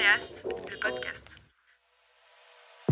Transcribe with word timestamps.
Kinéaste, 0.00 0.46
le 0.70 0.78
podcast. 0.80 1.24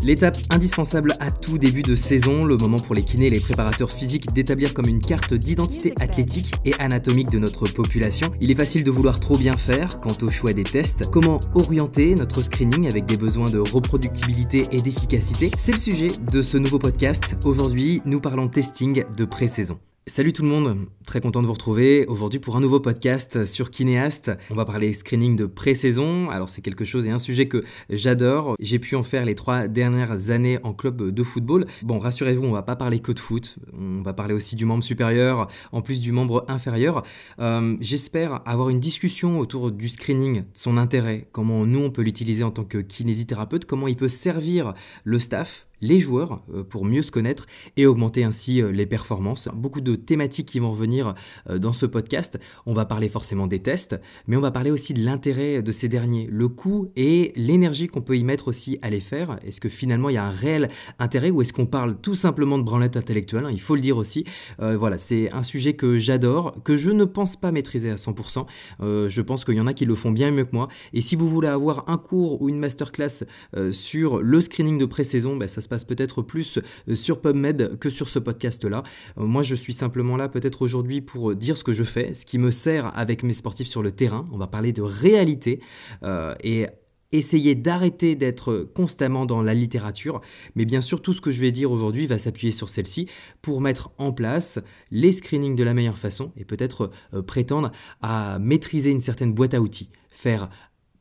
L'étape 0.03 0.37
indispensable 0.51 1.15
à 1.21 1.31
tout 1.31 1.57
début 1.57 1.81
de 1.81 1.95
saison, 1.95 2.45
le 2.45 2.59
moment 2.59 2.77
pour 2.77 2.95
les 2.95 3.03
kinés 3.03 3.29
et 3.29 3.31
les 3.31 3.41
préparateurs 3.41 3.91
physiques 3.91 4.27
d'établir 4.35 4.75
comme 4.75 4.89
une 4.89 5.01
carte 5.01 5.33
d'identité 5.33 5.95
athlétique 6.01 6.53
et 6.67 6.75
anatomique 6.79 7.31
de 7.31 7.39
notre 7.39 7.65
population. 7.65 8.31
Il 8.43 8.51
est 8.51 8.55
facile 8.55 8.85
de 8.85 8.91
vouloir 8.91 9.21
trop 9.21 9.39
bien 9.39 9.57
faire 9.57 10.01
quant 10.01 10.17
au 10.21 10.29
choix 10.29 10.53
des 10.53 10.65
tests. 10.65 11.11
Comment 11.11 11.41
orienter 11.55 12.15
notre 12.15 12.43
screening 12.43 12.87
avec 12.87 13.07
des 13.07 13.17
besoins 13.17 13.49
de 13.49 13.59
reproductibilité 13.59 14.69
et 14.71 14.77
d'efficacité? 14.77 15.51
C'est 15.59 15.73
le 15.73 15.79
sujet 15.79 16.09
de 16.31 16.43
ce 16.43 16.59
nouveau 16.59 16.79
podcast. 16.79 17.37
Aujourd'hui, 17.47 18.03
nous 18.05 18.21
parlons 18.21 18.49
testing 18.49 19.05
de 19.17 19.25
pré-saison. 19.25 19.81
Salut 20.09 20.33
tout 20.33 20.43
le 20.43 20.49
monde, 20.49 20.87
très 21.05 21.21
content 21.21 21.43
de 21.43 21.47
vous 21.47 21.53
retrouver 21.53 22.07
aujourd'hui 22.07 22.41
pour 22.41 22.57
un 22.57 22.61
nouveau 22.61 22.81
podcast 22.81 23.45
sur 23.45 23.71
Kinéast. 23.71 24.33
On 24.51 24.55
va 24.55 24.65
parler 24.65 24.95
screening 24.95 25.37
de 25.37 25.45
pré-saison. 25.45 26.31
Alors 26.31 26.49
c'est 26.49 26.63
quelque 26.63 26.87
chose 26.87 27.05
et 27.05 27.11
un 27.11 27.19
sujet 27.19 27.47
que 27.47 27.63
j'adore. 27.91 28.57
J'ai 28.59 28.79
pu 28.79 28.97
en 28.97 29.03
faire 29.03 29.27
les 29.27 29.35
trois 29.35 29.69
dernières 29.69 30.31
années 30.31 30.59
en 30.63 30.73
club 30.73 31.11
de 31.11 31.23
football. 31.23 31.67
Bon, 31.83 31.99
rassurez-vous, 31.99 32.43
on 32.43 32.53
va 32.53 32.63
pas 32.63 32.75
parler 32.75 33.01
que 33.01 33.13
de 33.13 33.19
foot. 33.19 33.57
On 33.79 34.01
va 34.01 34.15
parler 34.15 34.33
aussi 34.33 34.57
du 34.57 34.65
membre 34.65 34.83
supérieur 34.83 35.47
en 35.73 35.83
plus 35.83 36.01
du 36.01 36.11
membre 36.11 36.47
inférieur. 36.49 37.03
Euh, 37.39 37.77
j'espère 37.81 38.41
avoir 38.47 38.71
une 38.71 38.81
discussion 38.81 39.39
autour 39.39 39.71
du 39.71 39.91
screening, 39.91 40.45
son 40.55 40.79
intérêt, 40.79 41.29
comment 41.33 41.67
nous 41.67 41.81
on 41.81 41.91
peut 41.91 42.03
l'utiliser 42.03 42.45
en 42.45 42.51
tant 42.51 42.65
que 42.65 42.79
kinésithérapeute, 42.79 43.67
comment 43.67 43.89
il 43.89 43.97
peut 43.97 44.09
servir 44.09 44.73
le 45.05 45.19
staff 45.19 45.68
les 45.81 46.01
joueurs 46.01 46.43
euh, 46.53 46.65
pour 46.65 46.85
mieux 46.85 47.03
se 47.03 47.11
connaître 47.11 47.47
et 47.77 47.87
augmenter 47.87 48.25
ainsi 48.25 48.61
euh, 48.61 48.71
les 48.71 48.87
performances. 48.87 49.49
Beaucoup 49.55 49.81
de 49.81 49.97
thématiques 49.97 50.47
qui 50.47 50.59
vont 50.59 50.71
revenir 50.71 51.15
euh, 51.49 51.59
dans 51.59 51.73
ce 51.73 51.87
podcast. 51.87 52.39
On 52.67 52.75
va 52.75 52.85
parler 52.85 53.09
forcément 53.09 53.47
des 53.47 53.61
tests, 53.61 53.99
mais 54.27 54.37
on 54.37 54.41
va 54.41 54.51
parler 54.51 54.71
aussi 54.71 54.95
de 54.95 55.05
l'intérêt 55.05 55.63
de 55.63 55.73
ces 55.73 55.89
derniers, 55.89 56.29
le 56.31 56.49
coût 56.49 56.91
et 56.97 57.33
l'énergie 57.37 57.89
qu'on 57.89 58.03
peut 58.03 58.17
y 58.17 58.25
mettre 58.25 58.49
aussi 58.49 58.79
à 58.83 58.91
les 58.91 59.01
faire. 59.01 59.39
Est-ce 59.45 59.61
que 59.61 59.69
finalement 59.69 60.09
il 60.09 60.15
y 60.15 60.19
a 60.19 60.25
un 60.25 60.31
réel 60.31 60.71
intérêt 60.99 61.31
ou 61.31 61.43
est-ce 61.43 61.53
qu'on 61.53 61.67
parle 61.67 61.97
tout 62.01 62.15
simplement 62.15 62.59
de 62.59 62.63
branlette 62.63 62.97
intellectuelle 62.97 63.45
hein, 63.45 63.51
Il 63.53 63.61
faut 63.61 63.75
le 63.75 63.81
dire 63.81 63.97
aussi. 63.97 64.25
voilà, 64.59 64.99
c'est 64.99 65.31
un 65.33 65.43
sujet 65.43 65.75
que 65.75 65.99
j'adore, 65.99 66.63
que 66.65 66.77
je 66.77 66.91
ne 66.91 67.05
pense 67.05 67.37
pas 67.37 67.53
maîtriser 67.53 67.91
à 67.91 67.97
100%. 67.97 68.47
je 68.81 69.21
pense 69.21 69.45
qu'il 69.45 69.55
y 69.55 69.61
en 69.61 69.67
a 69.67 69.75
qui 69.75 69.85
le 69.85 69.95
font 69.95 70.11
bien 70.11 70.31
mieux 70.31 70.45
que 70.45 70.55
moi. 70.55 70.69
Et 70.93 71.01
si 71.01 71.17
vous 71.17 71.29
voulez 71.29 71.49
avoir 71.49 71.89
un 71.89 71.99
cours 71.99 72.41
ou 72.43 72.49
une 72.49 72.59
masterclass 72.59 73.25
sur 73.73 74.21
le 74.21 74.41
screening 74.41 74.79
de 74.79 74.87
pré-saison, 74.87 75.37
bah, 75.37 75.49
ça 75.49 75.61
se 75.61 75.68
passe 75.69 75.85
peut-être 75.85 76.23
plus 76.23 76.59
euh, 76.89 76.97
sur 76.97 77.21
PubMed 77.21 77.79
que 77.79 77.91
sur 77.91 78.09
ce 78.09 78.19
podcast-là. 78.19 78.83
Euh, 79.19 79.25
moi, 79.25 79.43
je 79.43 79.55
suis 79.55 79.73
simplement 79.73 80.17
là 80.17 80.29
peut-être 80.29 80.63
aujourd'hui 80.63 81.01
pour 81.01 81.35
dire 81.35 81.57
ce 81.57 81.65
que 81.65 81.73
je 81.73 81.85
fais, 81.85 82.15
ce 82.15 82.25
qui 82.25 82.39
me 82.39 82.51
sert 82.51 82.97
avec 82.97 83.23
mes 83.23 83.33
sportifs 83.33 83.69
sur 83.69 83.83
le 83.83 83.93
terrain. 83.93 84.25
On 84.33 84.39
va 84.39 84.47
parler 84.47 84.73
de 84.73 84.83
réalité 84.83 85.61
euh, 86.03 86.35
et 86.43 86.67
essayer 87.11 87.55
d'arrêter 87.55 88.17
d'être 88.17 88.69
constamment 88.75 89.25
dans 89.25 89.43
la 89.43 89.55
littérature, 89.55 90.21
mais 90.55 90.67
bien 90.67 90.83
sûr 90.83 91.01
tout 91.01 91.15
ce 91.15 91.23
que 91.23 91.31
je 91.31 91.41
vais 91.41 91.53
dire 91.53 91.73
aujourd'hui 91.73 92.07
va 92.07 92.19
s'appuyer 92.19 92.51
sur 92.51 92.69
celle-ci 92.69 93.09
pour 93.41 93.63
mettre 93.63 93.91
en 93.97 94.13
place 94.13 94.59
les 94.91 95.13
screenings 95.13 95.57
de 95.57 95.65
la 95.65 95.73
meilleure 95.73 95.97
façon 95.97 96.33
et 96.37 96.45
peut-être 96.45 96.91
prétendre 97.27 97.73
à 98.03 98.39
maîtriser 98.39 98.91
une 98.91 99.01
certaine 99.01 99.33
boîte 99.33 99.55
à 99.55 99.63
outils, 99.63 99.89
faire 100.11 100.51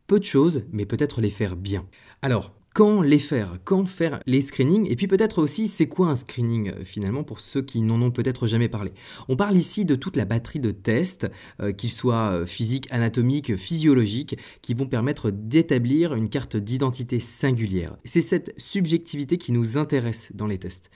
peu 0.07 0.19
de 0.19 0.23
choses, 0.23 0.63
mais 0.71 0.85
peut-être 0.85 1.19
les 1.19 1.29
faire 1.29 1.57
bien. 1.57 1.85
Alors, 2.21 2.56
quand 2.77 3.01
les 3.01 3.17
faire, 3.17 3.57
quand 3.63 3.87
faire 3.87 4.19
les 4.27 4.39
screenings, 4.39 4.85
et 4.87 4.95
puis 4.95 5.07
peut-être 5.07 5.41
aussi 5.41 5.67
c'est 5.67 5.87
quoi 5.87 6.09
un 6.09 6.15
screening 6.15 6.69
euh, 6.69 6.83
finalement 6.83 7.23
pour 7.23 7.39
ceux 7.39 7.63
qui 7.63 7.81
n'en 7.81 7.99
ont 8.03 8.11
peut-être 8.11 8.45
jamais 8.45 8.69
parlé? 8.69 8.91
On 9.29 9.35
parle 9.35 9.57
ici 9.57 9.83
de 9.83 9.95
toute 9.95 10.15
la 10.15 10.25
batterie 10.25 10.59
de 10.59 10.69
tests, 10.69 11.27
euh, 11.59 11.71
qu'ils 11.71 11.91
soient 11.91 12.33
euh, 12.33 12.45
physiques, 12.45 12.87
anatomiques, 12.91 13.55
physiologiques, 13.55 14.37
qui 14.61 14.75
vont 14.75 14.85
permettre 14.85 15.31
d'établir 15.31 16.13
une 16.13 16.29
carte 16.29 16.55
d'identité 16.55 17.19
singulière. 17.19 17.97
C'est 18.05 18.21
cette 18.21 18.53
subjectivité 18.59 19.39
qui 19.39 19.53
nous 19.53 19.79
intéresse 19.79 20.29
dans 20.35 20.45
les 20.45 20.59
tests. 20.59 20.91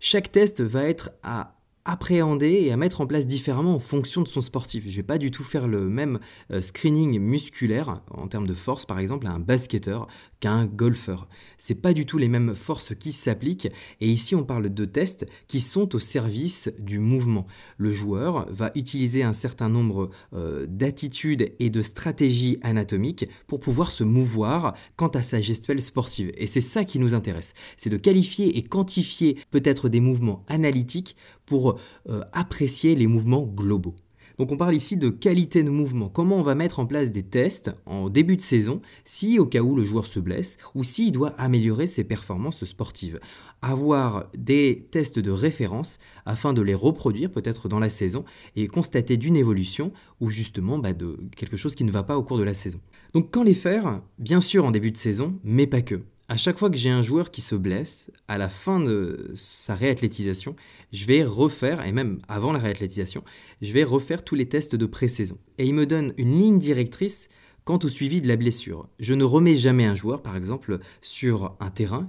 Chaque 0.00 0.32
test 0.32 0.60
va 0.60 0.82
être 0.82 1.12
à 1.22 1.59
appréhender 1.84 2.60
et 2.62 2.72
à 2.72 2.76
mettre 2.76 3.00
en 3.00 3.06
place 3.06 3.26
différemment 3.26 3.74
en 3.74 3.78
fonction 3.78 4.22
de 4.22 4.28
son 4.28 4.42
sportif. 4.42 4.84
Je 4.84 4.90
ne 4.90 4.96
vais 4.96 5.02
pas 5.02 5.18
du 5.18 5.30
tout 5.30 5.44
faire 5.44 5.66
le 5.66 5.88
même 5.88 6.20
euh, 6.50 6.60
screening 6.60 7.18
musculaire 7.18 8.02
en 8.10 8.28
termes 8.28 8.46
de 8.46 8.54
force 8.54 8.84
par 8.84 8.98
exemple 8.98 9.26
à 9.26 9.30
un 9.30 9.40
basketteur 9.40 10.06
qu'à 10.40 10.52
un 10.52 10.66
golfeur. 10.66 11.28
C'est 11.58 11.74
pas 11.74 11.92
du 11.92 12.06
tout 12.06 12.18
les 12.18 12.28
mêmes 12.28 12.54
forces 12.54 12.94
qui 12.94 13.12
s'appliquent 13.12 13.68
et 14.00 14.08
ici 14.08 14.34
on 14.34 14.44
parle 14.44 14.68
de 14.68 14.84
tests 14.84 15.26
qui 15.48 15.60
sont 15.60 15.94
au 15.94 15.98
service 15.98 16.70
du 16.78 16.98
mouvement. 16.98 17.46
Le 17.78 17.92
joueur 17.92 18.46
va 18.50 18.72
utiliser 18.74 19.22
un 19.22 19.32
certain 19.32 19.68
nombre 19.68 20.10
euh, 20.34 20.66
d'attitudes 20.68 21.54
et 21.58 21.70
de 21.70 21.82
stratégies 21.82 22.58
anatomiques 22.62 23.26
pour 23.46 23.60
pouvoir 23.60 23.90
se 23.90 24.04
mouvoir 24.04 24.74
quant 24.96 25.08
à 25.08 25.22
sa 25.22 25.40
gestuelle 25.40 25.82
sportive 25.82 26.30
et 26.36 26.46
c'est 26.46 26.60
ça 26.60 26.84
qui 26.84 26.98
nous 26.98 27.14
intéresse. 27.14 27.54
C'est 27.76 27.90
de 27.90 27.96
qualifier 27.96 28.58
et 28.58 28.62
quantifier 28.62 29.38
peut-être 29.50 29.88
des 29.88 30.00
mouvements 30.00 30.44
analytiques 30.48 31.16
pour 31.50 31.80
euh, 32.08 32.20
apprécier 32.32 32.94
les 32.94 33.08
mouvements 33.08 33.42
globaux. 33.42 33.96
Donc 34.38 34.52
on 34.52 34.56
parle 34.56 34.76
ici 34.76 34.96
de 34.96 35.10
qualité 35.10 35.64
de 35.64 35.68
mouvement. 35.68 36.08
Comment 36.08 36.36
on 36.36 36.42
va 36.42 36.54
mettre 36.54 36.78
en 36.78 36.86
place 36.86 37.10
des 37.10 37.24
tests 37.24 37.72
en 37.86 38.08
début 38.08 38.36
de 38.36 38.40
saison 38.40 38.80
si 39.04 39.40
au 39.40 39.46
cas 39.46 39.60
où 39.60 39.74
le 39.74 39.82
joueur 39.82 40.06
se 40.06 40.20
blesse 40.20 40.58
ou 40.76 40.84
s'il 40.84 41.10
doit 41.10 41.34
améliorer 41.38 41.88
ses 41.88 42.04
performances 42.04 42.64
sportives? 42.64 43.18
Avoir 43.62 44.28
des 44.38 44.86
tests 44.92 45.18
de 45.18 45.32
référence 45.32 45.98
afin 46.24 46.52
de 46.52 46.62
les 46.62 46.72
reproduire 46.72 47.32
peut-être 47.32 47.68
dans 47.68 47.80
la 47.80 47.90
saison 47.90 48.24
et 48.54 48.68
constater 48.68 49.16
d'une 49.16 49.36
évolution 49.36 49.92
ou 50.20 50.30
justement 50.30 50.78
bah, 50.78 50.92
de 50.92 51.18
quelque 51.36 51.56
chose 51.56 51.74
qui 51.74 51.84
ne 51.84 51.90
va 51.90 52.04
pas 52.04 52.16
au 52.16 52.22
cours 52.22 52.38
de 52.38 52.44
la 52.44 52.54
saison. 52.54 52.78
Donc 53.12 53.32
quand 53.32 53.42
les 53.42 53.54
faire? 53.54 54.00
Bien 54.20 54.40
sûr 54.40 54.64
en 54.64 54.70
début 54.70 54.92
de 54.92 54.96
saison, 54.96 55.34
mais 55.42 55.66
pas 55.66 55.82
que 55.82 56.00
à 56.30 56.36
chaque 56.36 56.60
fois 56.60 56.70
que 56.70 56.76
j'ai 56.76 56.90
un 56.90 57.02
joueur 57.02 57.32
qui 57.32 57.40
se 57.40 57.56
blesse, 57.56 58.08
à 58.28 58.38
la 58.38 58.48
fin 58.48 58.78
de 58.78 59.32
sa 59.34 59.74
réathlétisation, 59.74 60.54
je 60.92 61.04
vais 61.04 61.24
refaire, 61.24 61.84
et 61.84 61.90
même 61.90 62.20
avant 62.28 62.52
la 62.52 62.60
réathlétisation, 62.60 63.24
je 63.60 63.72
vais 63.72 63.82
refaire 63.82 64.22
tous 64.22 64.36
les 64.36 64.48
tests 64.48 64.76
de 64.76 64.86
pré-saison. 64.86 65.38
Et 65.58 65.66
il 65.66 65.74
me 65.74 65.86
donne 65.86 66.14
une 66.18 66.38
ligne 66.38 66.60
directrice 66.60 67.28
quant 67.64 67.80
au 67.82 67.88
suivi 67.88 68.20
de 68.20 68.28
la 68.28 68.36
blessure. 68.36 68.88
Je 69.00 69.14
ne 69.14 69.24
remets 69.24 69.56
jamais 69.56 69.86
un 69.86 69.96
joueur, 69.96 70.22
par 70.22 70.36
exemple, 70.36 70.78
sur 71.02 71.56
un 71.58 71.70
terrain 71.70 72.08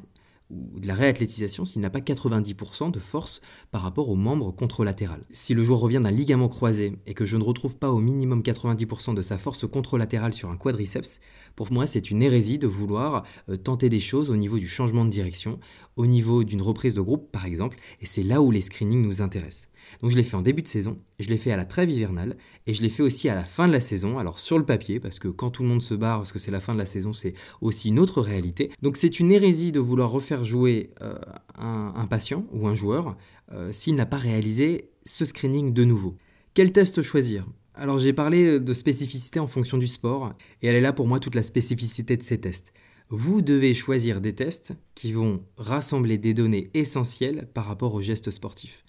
ou 0.51 0.79
de 0.79 0.88
la 0.88 0.94
réathlétisation 0.94 1.66
s'il 1.66 1.81
n'a 1.81 1.89
pas 1.89 2.00
90% 2.00 2.91
de 2.91 3.00
force 3.00 3.41
par 3.72 3.81
rapport 3.81 4.09
au 4.09 4.16
membre 4.16 4.51
contralatéral. 4.51 5.23
Si 5.31 5.53
le 5.53 5.63
joueur 5.63 5.79
revient 5.79 6.01
d'un 6.03 6.12
ligament 6.12 6.50
croisé 6.50 6.97
et 7.07 7.13
que 7.13 7.25
je 7.25 7.38
ne 7.38 7.44
retrouve 7.44 7.78
pas 7.78 7.91
au 7.91 8.00
minimum 8.00 8.41
90% 8.41 9.13
de 9.13 9.22
sa 9.22 9.38
force 9.38 9.67
contralatérale 9.67 10.34
sur 10.34 10.50
un 10.50 10.57
quadriceps, 10.57 11.19
pour 11.56 11.72
moi 11.72 11.88
c'est 11.88 12.12
une 12.12 12.22
hérésie 12.22 12.57
de 12.57 12.67
vouloir 12.67 13.23
euh, 13.50 13.57
tenter 13.57 13.89
des 13.89 14.00
choses 14.00 14.29
au 14.29 14.35
niveau 14.35 14.59
du 14.59 14.67
changement 14.67 15.06
de 15.06 15.09
direction, 15.09 15.59
au 15.95 16.06
niveau 16.06 16.44
d'une 16.44 16.62
reprise 16.62 16.94
de 16.94 17.01
groupe 17.01 17.31
par 17.31 17.45
exemple, 17.45 17.78
et 18.01 18.06
c'est 18.06 18.23
là 18.23 18.41
où 18.41 18.51
les 18.51 18.62
screenings 18.62 19.01
nous 19.01 19.22
intéressent. 19.22 19.68
Donc 20.01 20.09
je 20.09 20.17
l'ai 20.17 20.23
fait 20.23 20.35
en 20.35 20.41
début 20.41 20.63
de 20.63 20.67
saison, 20.67 20.97
je 21.19 21.29
l'ai 21.29 21.38
fait 21.38 21.51
à 21.51 21.57
la 21.57 21.66
trêve 21.66 21.89
hivernale, 21.89 22.35
et 22.66 22.73
je 22.73 22.81
l'ai 22.81 22.89
fait 22.89 23.03
aussi 23.03 23.29
à 23.29 23.35
la 23.35 23.45
fin 23.45 23.67
de 23.67 23.73
la 23.73 23.79
saison, 23.79 24.17
alors 24.17 24.39
sur 24.39 24.57
le 24.57 24.66
papier, 24.66 25.00
parce 25.00 25.19
que 25.19 25.28
quand 25.28 25.51
tout 25.51 25.62
le 25.62 25.69
monde 25.69 25.81
se 25.81 25.94
barre, 25.94 26.19
parce 26.19 26.31
que 26.31 26.39
c'est 26.39 26.51
la 26.51 26.59
fin 26.59 26.73
de 26.73 26.79
la 26.79 26.88
saison, 26.88 27.13
c'est 27.13 27.34
aussi 27.62 27.89
une 27.89 28.00
autre 28.00 28.22
réalité. 28.22 28.72
Donc 28.81 28.97
c'est 28.97 29.19
une 29.19 29.31
hérésie 29.31 29.72
de 29.72 29.79
vouloir 29.79 30.09
refaire 30.09 30.44
jouer 30.44 30.89
euh, 31.01 31.19
un, 31.57 32.07
patient 32.07 32.45
ou 32.51 32.67
un 32.67 32.75
joueur 32.75 33.16
euh, 33.51 33.72
s'il 33.72 33.95
n'a 33.95 34.07
pas 34.07 34.17
réalisé 34.17 34.89
ce 35.06 35.23
screening 35.23 35.73
de 35.73 35.84
nouveau. 35.84 36.18
Quel 36.56 36.72
test 36.72 37.01
choisir? 37.03 37.45
Alors 37.75 38.00
j'ai 38.00 38.13
parlé 38.13 38.59
de 38.59 38.73
spécificité 38.73 39.39
en 39.39 39.47
fonction 39.47 39.78
du 39.78 39.88
sport, 39.88 40.33
et 40.62 40.68
elle 40.68 40.75
est 40.75 40.81
là 40.81 40.94
pour 40.94 41.07
moi 41.07 41.19
toute 41.19 41.35
la 41.35 41.44
spécificité 41.44 42.18
de 42.18 42.23
ces 42.23 42.39
tests. 42.39 42.73
Vous 43.13 43.41
devez 43.41 43.73
choisir 43.73 44.22
des 44.22 44.33
tests 44.33 44.73
qui 44.95 45.12
vont 45.12 45.44
rassembler 45.57 46.18
des 46.18 46.33
données 46.33 46.72
essentielles 46.73 47.50
par 47.53 47.66
rapport 47.66 47.94
aux 47.94 48.01
gestes 48.01 48.31
sportifs. 48.31 48.85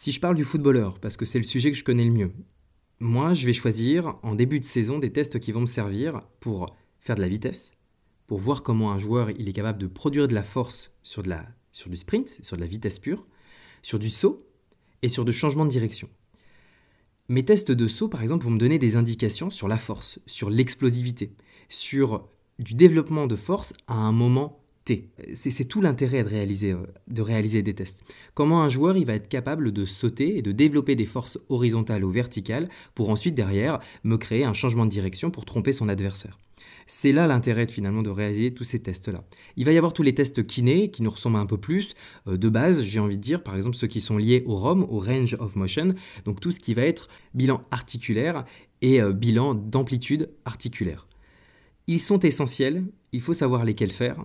Si 0.00 0.12
je 0.12 0.20
parle 0.20 0.36
du 0.36 0.44
footballeur, 0.44 1.00
parce 1.00 1.16
que 1.16 1.24
c'est 1.24 1.40
le 1.40 1.44
sujet 1.44 1.72
que 1.72 1.76
je 1.76 1.82
connais 1.82 2.04
le 2.04 2.12
mieux, 2.12 2.32
moi 3.00 3.34
je 3.34 3.44
vais 3.44 3.52
choisir 3.52 4.14
en 4.22 4.36
début 4.36 4.60
de 4.60 4.64
saison 4.64 5.00
des 5.00 5.10
tests 5.10 5.40
qui 5.40 5.50
vont 5.50 5.62
me 5.62 5.66
servir 5.66 6.20
pour 6.38 6.66
faire 7.00 7.16
de 7.16 7.20
la 7.20 7.26
vitesse, 7.26 7.72
pour 8.28 8.38
voir 8.38 8.62
comment 8.62 8.92
un 8.92 9.00
joueur 9.00 9.30
est 9.30 9.52
capable 9.52 9.80
de 9.80 9.88
produire 9.88 10.28
de 10.28 10.36
la 10.36 10.44
force 10.44 10.92
sur, 11.02 11.24
du 11.24 11.96
sprint, 11.96 12.38
sur 12.44 12.56
de 12.56 12.60
la 12.60 12.68
vitesse 12.68 13.00
pure, 13.00 13.26
sur 13.82 13.98
du 13.98 14.08
saut 14.08 14.46
et 15.02 15.08
sur 15.08 15.24
de 15.24 15.32
changement 15.32 15.64
de 15.64 15.70
direction. 15.70 16.08
Mes 17.28 17.44
tests 17.44 17.72
de 17.72 17.88
saut, 17.88 18.06
par 18.06 18.22
exemple, 18.22 18.44
vont 18.44 18.52
me 18.52 18.58
donner 18.60 18.78
des 18.78 18.94
indications 18.94 19.50
sur 19.50 19.66
la 19.66 19.78
force, 19.78 20.20
sur 20.26 20.48
l'explosivité, 20.48 21.34
sur 21.68 22.28
du 22.60 22.74
développement 22.74 23.26
de 23.26 23.34
force 23.34 23.74
à 23.88 23.94
un 23.94 24.12
moment 24.12 24.57
c'est 25.34 25.64
tout 25.64 25.80
l'intérêt 25.80 26.24
de 26.24 26.28
réaliser, 26.28 26.74
de 27.08 27.22
réaliser 27.22 27.62
des 27.62 27.74
tests. 27.74 28.00
Comment 28.34 28.62
un 28.62 28.68
joueur 28.68 28.96
il 28.96 29.06
va 29.06 29.14
être 29.14 29.28
capable 29.28 29.72
de 29.72 29.84
sauter 29.84 30.38
et 30.38 30.42
de 30.42 30.52
développer 30.52 30.94
des 30.94 31.06
forces 31.06 31.38
horizontales 31.48 32.04
ou 32.04 32.10
verticales 32.10 32.68
pour 32.94 33.10
ensuite 33.10 33.34
derrière 33.34 33.80
me 34.04 34.16
créer 34.16 34.44
un 34.44 34.52
changement 34.52 34.86
de 34.86 34.90
direction 34.90 35.30
pour 35.30 35.44
tromper 35.44 35.72
son 35.72 35.88
adversaire? 35.88 36.38
C'est 36.90 37.12
là 37.12 37.26
l'intérêt 37.26 37.66
finalement 37.66 38.00
de 38.00 38.08
réaliser 38.08 38.54
tous 38.54 38.64
ces 38.64 38.78
tests-là. 38.78 39.22
Il 39.56 39.66
va 39.66 39.72
y 39.72 39.76
avoir 39.76 39.92
tous 39.92 40.02
les 40.02 40.14
tests 40.14 40.46
kinés 40.46 40.90
qui 40.90 41.02
nous 41.02 41.10
ressemblent 41.10 41.36
un 41.36 41.44
peu 41.44 41.58
plus 41.58 41.94
euh, 42.26 42.38
de 42.38 42.48
base, 42.48 42.82
j'ai 42.82 42.98
envie 42.98 43.18
de 43.18 43.22
dire, 43.22 43.42
par 43.42 43.56
exemple 43.56 43.76
ceux 43.76 43.86
qui 43.86 44.00
sont 44.00 44.16
liés 44.16 44.42
au 44.46 44.54
ROM, 44.54 44.86
au 44.88 44.98
range 44.98 45.36
of 45.38 45.54
motion, 45.54 45.94
donc 46.24 46.40
tout 46.40 46.50
ce 46.50 46.58
qui 46.58 46.72
va 46.72 46.82
être 46.82 47.08
bilan 47.34 47.62
articulaire 47.70 48.46
et 48.80 49.02
euh, 49.02 49.12
bilan 49.12 49.54
d'amplitude 49.54 50.30
articulaire. 50.46 51.06
Ils 51.88 52.00
sont 52.00 52.20
essentiels, 52.20 52.84
il 53.12 53.20
faut 53.20 53.34
savoir 53.34 53.64
lesquels 53.64 53.92
faire. 53.92 54.24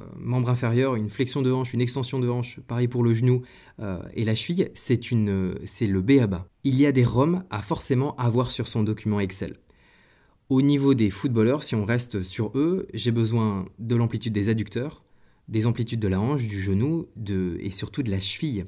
Euh, 0.00 0.06
membre 0.16 0.50
inférieur, 0.50 0.94
une 0.94 1.08
flexion 1.08 1.42
de 1.42 1.50
hanche, 1.50 1.74
une 1.74 1.80
extension 1.80 2.18
de 2.18 2.28
hanche, 2.28 2.60
pareil 2.60 2.88
pour 2.88 3.02
le 3.02 3.14
genou 3.14 3.42
euh, 3.80 4.00
et 4.14 4.24
la 4.24 4.34
cheville, 4.34 4.70
c'est, 4.74 5.00
c'est 5.64 5.86
le 5.86 6.00
B 6.00 6.12
à 6.20 6.26
bas. 6.26 6.46
Il 6.64 6.76
y 6.76 6.86
a 6.86 6.92
des 6.92 7.04
ROM 7.04 7.44
à 7.50 7.62
forcément 7.62 8.14
avoir 8.16 8.50
sur 8.50 8.68
son 8.68 8.82
document 8.82 9.20
Excel. 9.20 9.56
Au 10.48 10.62
niveau 10.62 10.94
des 10.94 11.10
footballeurs, 11.10 11.62
si 11.62 11.74
on 11.74 11.84
reste 11.84 12.22
sur 12.22 12.56
eux, 12.56 12.86
j'ai 12.92 13.12
besoin 13.12 13.66
de 13.78 13.94
l'amplitude 13.94 14.32
des 14.32 14.48
adducteurs, 14.48 15.04
des 15.48 15.66
amplitudes 15.66 16.00
de 16.00 16.08
la 16.08 16.20
hanche, 16.20 16.46
du 16.46 16.60
genou 16.60 17.06
de, 17.16 17.56
et 17.60 17.70
surtout 17.70 18.02
de 18.02 18.10
la 18.10 18.20
cheville. 18.20 18.64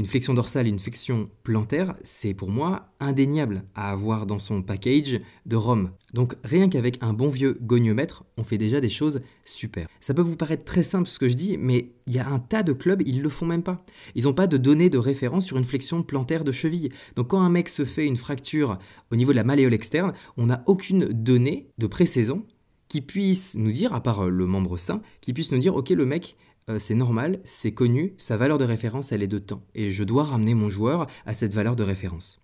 Une 0.00 0.06
flexion 0.06 0.32
dorsale 0.32 0.66
et 0.66 0.70
une 0.70 0.78
flexion 0.78 1.28
plantaire, 1.42 1.94
c'est 2.02 2.32
pour 2.32 2.48
moi 2.48 2.88
indéniable 3.00 3.64
à 3.74 3.90
avoir 3.90 4.24
dans 4.24 4.38
son 4.38 4.62
package 4.62 5.20
de 5.44 5.56
ROM. 5.56 5.90
Donc 6.14 6.36
rien 6.42 6.70
qu'avec 6.70 6.96
un 7.02 7.12
bon 7.12 7.28
vieux 7.28 7.58
goniomètre, 7.60 8.24
on 8.38 8.42
fait 8.42 8.56
déjà 8.56 8.80
des 8.80 8.88
choses 8.88 9.20
super. 9.44 9.88
Ça 10.00 10.14
peut 10.14 10.22
vous 10.22 10.36
paraître 10.36 10.64
très 10.64 10.84
simple 10.84 11.06
ce 11.06 11.18
que 11.18 11.28
je 11.28 11.34
dis, 11.34 11.58
mais 11.58 11.90
il 12.06 12.14
y 12.14 12.18
a 12.18 12.26
un 12.26 12.38
tas 12.38 12.62
de 12.62 12.72
clubs, 12.72 13.02
ils 13.04 13.20
le 13.20 13.28
font 13.28 13.44
même 13.44 13.62
pas. 13.62 13.76
Ils 14.14 14.24
n'ont 14.24 14.32
pas 14.32 14.46
de 14.46 14.56
données 14.56 14.88
de 14.88 14.96
référence 14.96 15.44
sur 15.44 15.58
une 15.58 15.66
flexion 15.66 16.02
plantaire 16.02 16.44
de 16.44 16.52
cheville. 16.52 16.88
Donc 17.14 17.28
quand 17.28 17.42
un 17.42 17.50
mec 17.50 17.68
se 17.68 17.84
fait 17.84 18.06
une 18.06 18.16
fracture 18.16 18.78
au 19.12 19.16
niveau 19.16 19.32
de 19.32 19.36
la 19.36 19.44
malléole 19.44 19.74
externe, 19.74 20.14
on 20.38 20.46
n'a 20.46 20.62
aucune 20.64 21.08
donnée 21.08 21.68
de 21.76 21.86
pré-saison 21.86 22.46
qui 22.88 23.02
puisse 23.02 23.54
nous 23.54 23.70
dire, 23.70 23.94
à 23.94 24.02
part 24.02 24.30
le 24.30 24.46
membre 24.46 24.78
sain, 24.78 25.02
qui 25.20 25.34
puisse 25.34 25.52
nous 25.52 25.58
dire, 25.58 25.76
ok, 25.76 25.90
le 25.90 26.06
mec, 26.06 26.36
euh, 26.70 26.78
c'est 26.78 26.94
normal, 26.94 27.40
c'est 27.44 27.72
connu, 27.72 28.14
sa 28.16 28.36
valeur 28.36 28.58
de 28.58 28.64
référence, 28.64 29.12
elle 29.12 29.22
est 29.22 29.28
de 29.28 29.38
temps. 29.38 29.62
Et 29.74 29.90
je 29.90 30.04
dois 30.04 30.24
ramener 30.24 30.54
mon 30.54 30.70
joueur 30.70 31.06
à 31.26 31.34
cette 31.34 31.54
valeur 31.54 31.76
de 31.76 31.82
référence. 31.82 32.40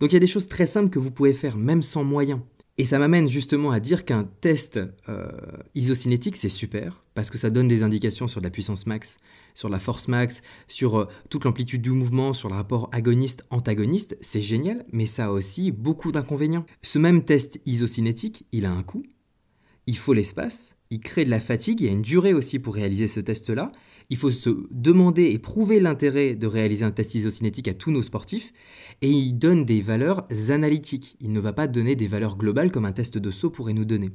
Donc 0.00 0.12
il 0.12 0.14
y 0.14 0.16
a 0.16 0.20
des 0.20 0.26
choses 0.26 0.46
très 0.46 0.66
simples 0.66 0.90
que 0.90 0.98
vous 0.98 1.10
pouvez 1.10 1.34
faire, 1.34 1.56
même 1.56 1.82
sans 1.82 2.04
moyens. 2.04 2.40
Et 2.78 2.84
ça 2.84 2.98
m'amène 2.98 3.28
justement 3.28 3.70
à 3.70 3.80
dire 3.80 4.04
qu'un 4.04 4.24
test 4.24 4.78
euh, 5.08 5.28
isocinétique, 5.74 6.36
c'est 6.36 6.50
super, 6.50 7.02
parce 7.14 7.30
que 7.30 7.38
ça 7.38 7.48
donne 7.48 7.68
des 7.68 7.82
indications 7.82 8.28
sur 8.28 8.42
la 8.42 8.50
puissance 8.50 8.86
max, 8.86 9.18
sur 9.54 9.70
la 9.70 9.78
force 9.78 10.08
max, 10.08 10.42
sur 10.68 10.98
euh, 10.98 11.08
toute 11.30 11.44
l'amplitude 11.44 11.80
du 11.80 11.90
mouvement, 11.90 12.34
sur 12.34 12.50
le 12.50 12.54
rapport 12.54 12.90
agoniste-antagoniste, 12.92 14.18
c'est 14.20 14.42
génial, 14.42 14.84
mais 14.92 15.06
ça 15.06 15.26
a 15.26 15.30
aussi 15.30 15.72
beaucoup 15.72 16.12
d'inconvénients. 16.12 16.66
Ce 16.82 16.98
même 16.98 17.24
test 17.24 17.60
isocinétique, 17.64 18.44
il 18.52 18.66
a 18.66 18.72
un 18.72 18.82
coût, 18.82 19.04
il 19.86 19.96
faut 19.96 20.12
l'espace, 20.12 20.75
il 20.90 21.00
crée 21.00 21.24
de 21.24 21.30
la 21.30 21.40
fatigue, 21.40 21.80
il 21.80 21.86
y 21.86 21.90
a 21.90 21.92
une 21.92 22.02
durée 22.02 22.32
aussi 22.32 22.58
pour 22.58 22.74
réaliser 22.74 23.06
ce 23.06 23.20
test-là. 23.20 23.72
Il 24.08 24.16
faut 24.16 24.30
se 24.30 24.50
demander 24.70 25.24
et 25.24 25.38
prouver 25.38 25.80
l'intérêt 25.80 26.36
de 26.36 26.46
réaliser 26.46 26.84
un 26.84 26.92
test 26.92 27.14
isocinétique 27.14 27.68
à 27.68 27.74
tous 27.74 27.90
nos 27.90 28.02
sportifs. 28.02 28.52
Et 29.02 29.10
il 29.10 29.32
donne 29.32 29.64
des 29.64 29.80
valeurs 29.80 30.26
analytiques. 30.48 31.16
Il 31.20 31.32
ne 31.32 31.40
va 31.40 31.52
pas 31.52 31.66
donner 31.66 31.96
des 31.96 32.06
valeurs 32.06 32.36
globales 32.36 32.70
comme 32.70 32.84
un 32.84 32.92
test 32.92 33.18
de 33.18 33.30
saut 33.30 33.50
pourrait 33.50 33.72
nous 33.72 33.84
donner. 33.84 34.10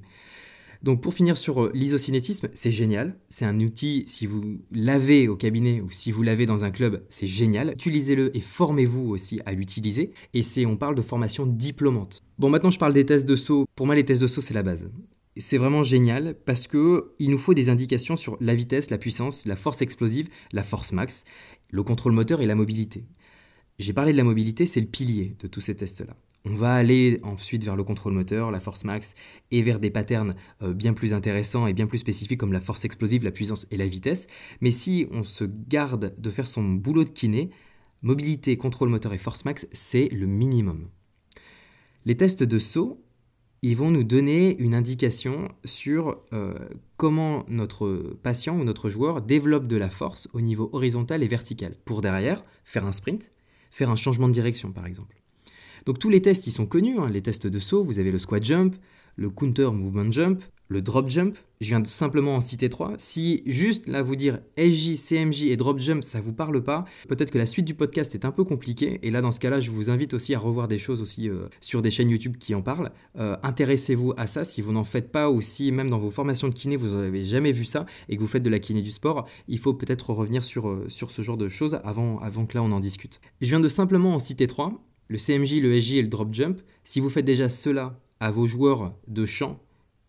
Donc 0.83 1.01
pour 1.01 1.13
finir 1.13 1.38
sur 1.38 1.65
euh, 1.65 1.71
l'isocinétisme, 1.75 2.50
c'est 2.53 2.71
génial. 2.71 3.15
C'est 3.29 3.45
un 3.45 3.59
outil, 3.59 4.03
si 4.07 4.25
vous 4.25 4.41
l'avez 4.71 5.27
au 5.27 5.35
cabinet 5.35 5.79
ou 5.79 5.91
si 5.91 6.12
vous 6.12 6.23
l'avez 6.23 6.47
dans 6.47 6.63
un 6.63 6.71
club, 6.71 7.03
c'est 7.07 7.27
génial. 7.27 7.73
Utilisez-le 7.73 8.35
et 8.35 8.41
formez-vous 8.41 9.07
aussi 9.09 9.41
à 9.45 9.51
l'utiliser. 9.51 10.12
Et 10.33 10.41
c'est, 10.41 10.65
on 10.65 10.77
parle 10.77 10.95
de 10.95 11.03
formation 11.03 11.45
diplômante. 11.45 12.23
Bon, 12.39 12.50
maintenant 12.50 12.71
je 12.71 12.79
parle 12.79 12.94
des 12.94 13.06
tests 13.06 13.27
de 13.27 13.35
saut. 13.35 13.65
Pour 13.75 13.85
moi, 13.85 13.94
les 13.94 14.06
tests 14.06 14.21
de 14.21 14.27
saut, 14.27 14.41
c'est 14.41 14.56
la 14.56 14.63
base 14.63 14.89
c'est 15.38 15.57
vraiment 15.57 15.83
génial 15.83 16.36
parce 16.45 16.68
que 16.68 17.13
il 17.19 17.30
nous 17.30 17.38
faut 17.38 17.54
des 17.54 17.69
indications 17.69 18.16
sur 18.16 18.38
la 18.42 18.54
vitesse, 18.54 18.89
la 18.89 18.98
puissance, 18.98 19.45
la 19.45 19.56
force 19.56 19.81
explosive, 19.81 20.30
la 20.51 20.63
force 20.63 20.92
max, 20.92 21.24
le 21.69 21.83
contrôle 21.83 22.12
moteur 22.12 22.42
et 22.42 22.45
la 22.45 22.56
mobilité. 22.56 23.06
J'ai 23.80 23.94
parlé 23.94 24.12
de 24.12 24.18
la 24.18 24.24
mobilité, 24.24 24.66
c'est 24.66 24.81
le 24.81 24.88
pilier 24.88 25.36
de 25.39 25.48
tous 25.48 25.62
ces 25.62 25.75
tests-là. 25.75 26.16
On 26.44 26.54
va 26.54 26.74
aller 26.74 27.19
ensuite 27.24 27.63
vers 27.63 27.75
le 27.75 27.83
contrôle 27.83 28.13
moteur, 28.13 28.51
la 28.51 28.60
force 28.60 28.83
max, 28.83 29.13
et 29.51 29.62
vers 29.62 29.80
des 29.80 29.92
patterns 29.92 30.36
euh, 30.63 30.74
bien 30.74 30.94
plus 30.94 31.13
intéressants 31.13 31.68
et 31.68 31.74
bien 31.74 31.86
plus 31.88 32.00
spécifiques 32.00 32.39
comme 32.39 32.54
la 32.54 32.60
force 32.60 32.83
explosive, 32.83 33.24
la 33.24 33.31
puissance 33.31 33.68
et 33.69 33.78
la 33.78 33.86
vitesse. 33.86 34.28
Mais 34.60 34.72
si 34.72 35.07
on 35.12 35.24
se 35.24 35.44
garde 35.44 36.13
de 36.18 36.30
faire 36.31 36.48
son 36.48 36.63
boulot 36.63 37.04
de 37.04 37.10
kiné, 37.10 37.51
mobilité, 38.01 38.57
contrôle 38.57 38.89
moteur 38.89 39.13
et 39.13 39.19
force 39.19 39.45
max, 39.45 39.68
c'est 39.72 40.10
le 40.10 40.25
minimum. 40.25 40.89
Les 42.06 42.18
tests 42.18 42.44
de 42.44 42.57
saut, 42.57 43.04
ils 43.63 43.77
vont 43.77 43.91
nous 43.91 44.03
donner 44.03 44.57
une 44.57 44.73
indication 44.73 45.49
sur 45.65 46.17
euh, 46.33 46.53
comment 46.97 47.45
notre 47.47 48.17
patient 48.23 48.59
ou 48.59 48.63
notre 48.63 48.89
joueur 48.89 49.21
développe 49.21 49.67
de 49.67 49.77
la 49.77 49.89
force 49.89 50.27
au 50.33 50.41
niveau 50.41 50.69
horizontal 50.73 51.21
et 51.21 51.27
vertical, 51.27 51.75
pour 51.85 52.01
derrière 52.01 52.43
faire 52.65 52.85
un 52.85 52.91
sprint, 52.91 53.31
faire 53.69 53.91
un 53.91 53.95
changement 53.95 54.27
de 54.27 54.33
direction 54.33 54.71
par 54.71 54.87
exemple. 54.87 55.21
Donc 55.85 55.99
tous 55.99 56.09
les 56.09 56.21
tests, 56.21 56.47
ils 56.47 56.51
sont 56.51 56.65
connus, 56.65 56.99
hein. 56.99 57.09
les 57.09 57.21
tests 57.21 57.47
de 57.47 57.59
saut, 57.59 57.83
vous 57.83 57.99
avez 57.99 58.11
le 58.11 58.19
squat 58.19 58.43
jump, 58.43 58.75
le 59.15 59.29
counter 59.29 59.71
movement 59.71 60.11
jump, 60.11 60.41
le 60.71 60.81
drop 60.81 61.09
jump, 61.09 61.37
je 61.59 61.67
viens 61.67 61.83
simplement 61.83 62.35
en 62.35 62.41
citer 62.41 62.69
trois. 62.69 62.93
Si 62.97 63.43
juste 63.45 63.89
là 63.89 64.01
vous 64.01 64.15
dire 64.15 64.39
SJ, 64.57 64.95
CMJ 64.95 65.43
et 65.43 65.57
drop 65.57 65.79
jump, 65.79 66.01
ça 66.01 66.21
vous 66.21 66.31
parle 66.31 66.63
pas, 66.63 66.85
peut-être 67.09 67.29
que 67.29 67.37
la 67.37 67.45
suite 67.45 67.65
du 67.65 67.75
podcast 67.75 68.15
est 68.15 68.23
un 68.23 68.31
peu 68.31 68.45
compliquée. 68.45 68.97
Et 69.03 69.09
là, 69.09 69.19
dans 69.19 69.33
ce 69.33 69.39
cas-là, 69.41 69.59
je 69.59 69.69
vous 69.69 69.89
invite 69.89 70.13
aussi 70.13 70.33
à 70.33 70.39
revoir 70.39 70.69
des 70.69 70.77
choses 70.77 71.01
aussi 71.01 71.29
euh, 71.29 71.49
sur 71.59 71.81
des 71.81 71.91
chaînes 71.91 72.09
YouTube 72.09 72.37
qui 72.37 72.55
en 72.55 72.61
parlent. 72.61 72.91
Euh, 73.19 73.35
intéressez-vous 73.43 74.13
à 74.15 74.27
ça. 74.27 74.45
Si 74.45 74.61
vous 74.61 74.71
n'en 74.71 74.85
faites 74.85 75.11
pas 75.11 75.29
aussi, 75.29 75.73
même 75.73 75.89
dans 75.89 75.99
vos 75.99 76.09
formations 76.09 76.47
de 76.47 76.53
kiné, 76.53 76.77
vous 76.77 76.87
n'avez 76.87 77.25
jamais 77.25 77.51
vu 77.51 77.65
ça 77.65 77.85
et 78.07 78.15
que 78.15 78.21
vous 78.21 78.27
faites 78.27 78.43
de 78.43 78.49
la 78.49 78.59
kiné 78.59 78.81
du 78.81 78.91
sport, 78.91 79.27
il 79.49 79.59
faut 79.59 79.73
peut-être 79.73 80.11
revenir 80.11 80.45
sur, 80.45 80.69
euh, 80.69 80.85
sur 80.87 81.11
ce 81.11 81.21
genre 81.21 81.37
de 81.37 81.49
choses 81.49 81.79
avant, 81.83 82.19
avant 82.19 82.45
que 82.45 82.57
là 82.57 82.63
on 82.63 82.71
en 82.71 82.79
discute. 82.79 83.19
Je 83.41 83.49
viens 83.49 83.59
de 83.59 83.67
simplement 83.67 84.15
en 84.15 84.19
citer 84.19 84.47
trois 84.47 84.81
le 85.09 85.17
CMJ, 85.17 85.59
le 85.59 85.79
SJ 85.81 85.95
et 85.95 86.01
le 86.01 86.07
drop 86.07 86.33
jump. 86.33 86.61
Si 86.85 87.01
vous 87.01 87.09
faites 87.09 87.25
déjà 87.25 87.49
cela 87.49 87.99
à 88.21 88.31
vos 88.31 88.47
joueurs 88.47 88.94
de 89.07 89.25
champ 89.25 89.59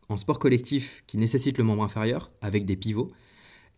en 0.08 0.16
sport 0.16 0.38
collectif 0.38 1.02
qui 1.06 1.16
nécessite 1.16 1.58
le 1.58 1.64
membre 1.64 1.82
inférieur 1.82 2.30
avec 2.42 2.66
des 2.66 2.76
pivots, 2.76 3.08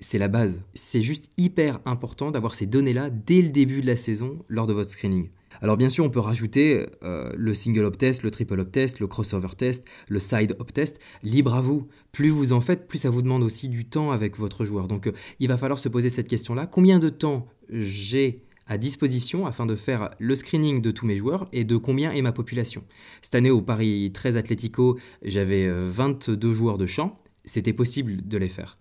c'est 0.00 0.18
la 0.18 0.26
base. 0.26 0.64
C'est 0.74 1.02
juste 1.02 1.30
hyper 1.38 1.78
important 1.86 2.32
d'avoir 2.32 2.54
ces 2.56 2.66
données-là 2.66 3.10
dès 3.10 3.40
le 3.40 3.50
début 3.50 3.80
de 3.80 3.86
la 3.86 3.96
saison 3.96 4.40
lors 4.48 4.66
de 4.66 4.72
votre 4.72 4.90
screening. 4.90 5.30
Alors 5.62 5.76
bien 5.76 5.88
sûr, 5.88 6.04
on 6.04 6.10
peut 6.10 6.18
rajouter 6.18 6.84
euh, 7.04 7.32
le 7.36 7.54
single 7.54 7.84
up 7.84 7.96
test, 7.96 8.24
le 8.24 8.32
triple 8.32 8.58
up 8.58 8.72
test, 8.72 8.98
le 8.98 9.06
crossover 9.06 9.54
test, 9.56 9.84
le 10.08 10.18
side 10.18 10.56
up 10.60 10.72
test. 10.72 10.98
Libre 11.22 11.54
à 11.54 11.60
vous. 11.60 11.86
Plus 12.10 12.30
vous 12.30 12.52
en 12.52 12.60
faites, 12.60 12.88
plus 12.88 12.98
ça 12.98 13.10
vous 13.10 13.22
demande 13.22 13.44
aussi 13.44 13.68
du 13.68 13.84
temps 13.84 14.10
avec 14.10 14.36
votre 14.36 14.64
joueur. 14.64 14.88
Donc 14.88 15.06
euh, 15.06 15.12
il 15.38 15.46
va 15.46 15.56
falloir 15.56 15.78
se 15.78 15.88
poser 15.88 16.10
cette 16.10 16.26
question-là. 16.26 16.66
Combien 16.66 16.98
de 16.98 17.08
temps 17.08 17.46
j'ai 17.70 18.42
à 18.66 18.78
disposition 18.78 19.46
afin 19.46 19.66
de 19.66 19.76
faire 19.76 20.10
le 20.18 20.36
screening 20.36 20.80
de 20.80 20.90
tous 20.90 21.06
mes 21.06 21.16
joueurs 21.16 21.46
et 21.52 21.64
de 21.64 21.76
combien 21.76 22.12
est 22.12 22.22
ma 22.22 22.32
population. 22.32 22.84
Cette 23.22 23.34
année 23.34 23.50
au 23.50 23.60
Paris 23.60 24.10
13 24.12 24.36
Atlético, 24.36 24.98
j'avais 25.22 25.68
22 25.68 26.48
euh, 26.48 26.52
joueurs 26.52 26.78
de 26.78 26.86
champ, 26.86 27.18
c'était 27.44 27.72
possible 27.72 28.26
de 28.26 28.38
les 28.38 28.48
faire. 28.48 28.78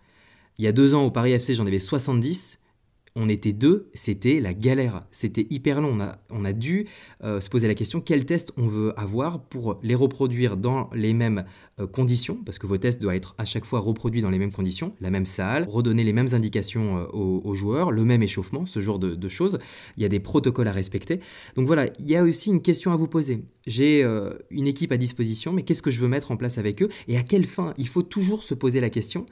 Il 0.57 0.65
y 0.65 0.67
a 0.67 0.71
deux 0.71 0.93
ans 0.93 1.03
au 1.03 1.11
Paris 1.11 1.33
FC, 1.33 1.55
j'en 1.55 1.65
avais 1.65 1.79
70, 1.79 2.59
on 3.15 3.29
était 3.29 3.53
deux, 3.53 3.89
c'était 3.93 4.39
la 4.39 4.53
galère, 4.53 5.01
c'était 5.11 5.45
hyper 5.51 5.81
long. 5.81 5.97
On 6.31 6.45
a, 6.45 6.53
dû 6.53 6.87
euh, 7.23 7.39
se 7.41 7.49
poser 7.49 7.67
la 7.67 7.75
question 7.75 8.01
quel 8.01 8.25
test 8.25 8.51
on 8.57 8.67
veut 8.67 8.99
avoir 8.99 9.43
pour 9.43 9.77
les 9.83 9.93
reproduire 9.93 10.57
dans 10.57 10.89
les 10.93 11.13
mêmes 11.13 11.45
euh, 11.79 11.85
conditions, 11.85 12.37
parce 12.43 12.57
que 12.57 12.65
vos 12.65 12.77
tests 12.77 13.01
doivent 13.01 13.15
être 13.15 13.35
à 13.37 13.45
chaque 13.45 13.65
fois 13.65 13.79
reproduits 13.79 14.21
dans 14.21 14.29
les 14.29 14.39
mêmes 14.39 14.51
conditions, 14.51 14.93
la 14.99 15.11
même 15.11 15.27
salle, 15.27 15.65
redonner 15.69 16.03
les 16.03 16.13
mêmes 16.13 16.33
indications 16.33 16.97
euh, 16.97 17.05
aux, 17.13 17.53
joueurs, 17.53 17.91
le 17.91 18.03
même 18.03 18.23
échauffement, 18.23 18.65
ce 18.65 18.79
genre 18.79 18.99
de, 18.99 19.27
choses. 19.27 19.59
Il 19.97 20.03
y 20.03 20.05
a 20.05 20.09
des 20.09 20.19
protocoles 20.19 20.67
à 20.67 20.71
respecter. 20.71 21.19
Donc 21.55 21.65
voilà, 21.65 21.87
il 21.99 22.09
y 22.09 22.15
a 22.15 22.23
aussi 22.23 22.49
une 22.49 22.61
question 22.61 22.91
à 22.91 22.95
vous 22.95 23.07
poser. 23.07 23.45
J'ai 23.65 24.03
une 24.51 24.67
équipe 24.67 24.91
à 24.91 24.97
disposition, 24.97 25.53
mais 25.53 25.63
qu'est-ce 25.63 25.81
que 25.81 25.91
je 25.91 25.99
veux 25.99 26.07
mettre 26.07 26.31
en 26.31 26.37
place 26.37 26.57
avec 26.57 26.81
eux? 26.83 26.89
Et 27.07 27.17
à 27.17 27.23
quelle 27.23 27.45
fin? 27.45 27.73
Il 27.77 27.87
faut 27.87 28.03
toujours 28.03 28.43
se 28.43 28.53
poser 28.53 28.79
la 28.81 28.89
question 28.89 29.25